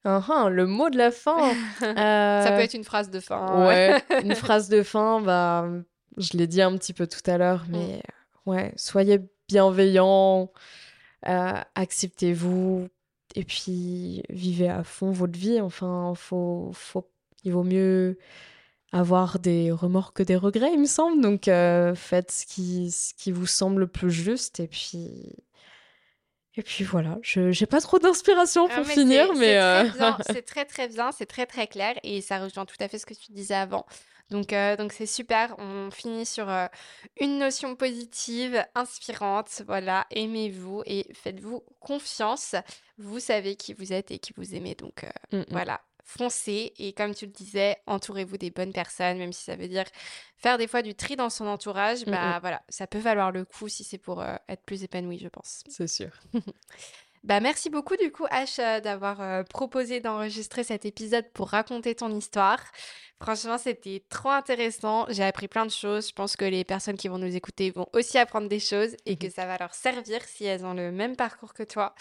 [0.05, 1.53] Uh le mot de la fin.
[1.79, 3.67] Ça peut être une phrase de fin.
[3.67, 5.67] Ouais, une phrase de fin, bah
[6.17, 7.71] je l'ai dit un petit peu tout à l'heure, mm.
[7.71, 8.01] mais
[8.45, 10.51] ouais, soyez bienveillants,
[11.27, 12.87] euh, acceptez-vous
[13.35, 15.61] et puis vivez à fond votre vie.
[15.61, 17.09] Enfin, faut, faut,
[17.43, 18.17] il vaut mieux
[18.91, 21.21] avoir des remords que des regrets, il me semble.
[21.21, 25.35] Donc, euh, faites ce qui, ce qui vous semble le plus juste et puis.
[26.59, 29.59] Et puis voilà, je j'ai pas trop d'inspiration ah, pour finir, mais.
[30.25, 33.05] C'est très, très bien, c'est très très clair et ça rejoint tout à fait ce
[33.05, 33.85] que tu disais avant.
[34.29, 35.55] Donc, euh, donc c'est super.
[35.59, 36.67] On finit sur euh,
[37.19, 39.61] une notion positive, inspirante.
[39.65, 42.55] Voilà, aimez-vous et faites-vous confiance.
[42.97, 44.75] Vous savez qui vous êtes et qui vous aimez.
[44.75, 45.45] Donc, euh, mm, mm.
[45.51, 46.73] voilà, foncez.
[46.77, 49.85] Et comme tu le disais, entourez-vous des bonnes personnes, même si ça veut dire
[50.35, 52.05] faire des fois du tri dans son entourage.
[52.05, 55.29] Mm, bah voilà, ça peut valoir le coup si c'est pour être plus épanoui, je
[55.29, 55.63] pense.
[55.69, 56.11] C'est sûr.
[57.27, 62.63] Bah, merci beaucoup du coup H d'avoir proposé d'enregistrer cet épisode pour raconter ton histoire.
[63.21, 65.05] Franchement, c'était trop intéressant.
[65.09, 66.07] J'ai appris plein de choses.
[66.07, 69.15] Je pense que les personnes qui vont nous écouter vont aussi apprendre des choses et
[69.15, 71.93] mmh que ça va leur servir si elles ont le même parcours que toi.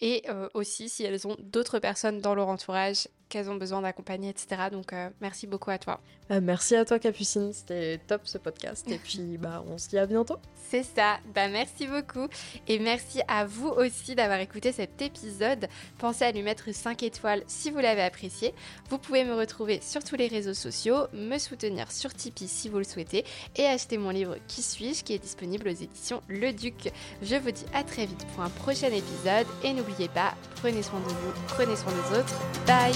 [0.00, 4.28] Et euh, aussi si elles ont d'autres personnes dans leur entourage qu'elles ont besoin d'accompagner,
[4.28, 4.64] etc.
[4.70, 6.00] Donc, euh, merci beaucoup à toi.
[6.30, 7.52] Euh, merci à toi, Capucine.
[7.54, 8.86] C'était top ce podcast.
[8.90, 10.36] Et puis, bah, on se dit à bientôt.
[10.68, 11.18] C'est ça.
[11.34, 12.28] Bah, merci beaucoup.
[12.68, 15.66] Et merci à vous aussi d'avoir écouté cet épisode.
[15.98, 18.54] Pensez à lui mettre 5 étoiles si vous l'avez apprécié.
[18.90, 22.78] Vous pouvez me retrouver sur tous les réseaux sociaux, me soutenir sur Tipeee si vous
[22.78, 23.24] le souhaitez
[23.56, 26.92] et acheter mon livre Qui suis-je qui est disponible aux éditions Le Duc.
[27.22, 31.00] Je vous dis à très vite pour un prochain épisode et n'oubliez pas, prenez soin
[31.00, 32.34] de vous, prenez soin des autres.
[32.66, 32.92] Bye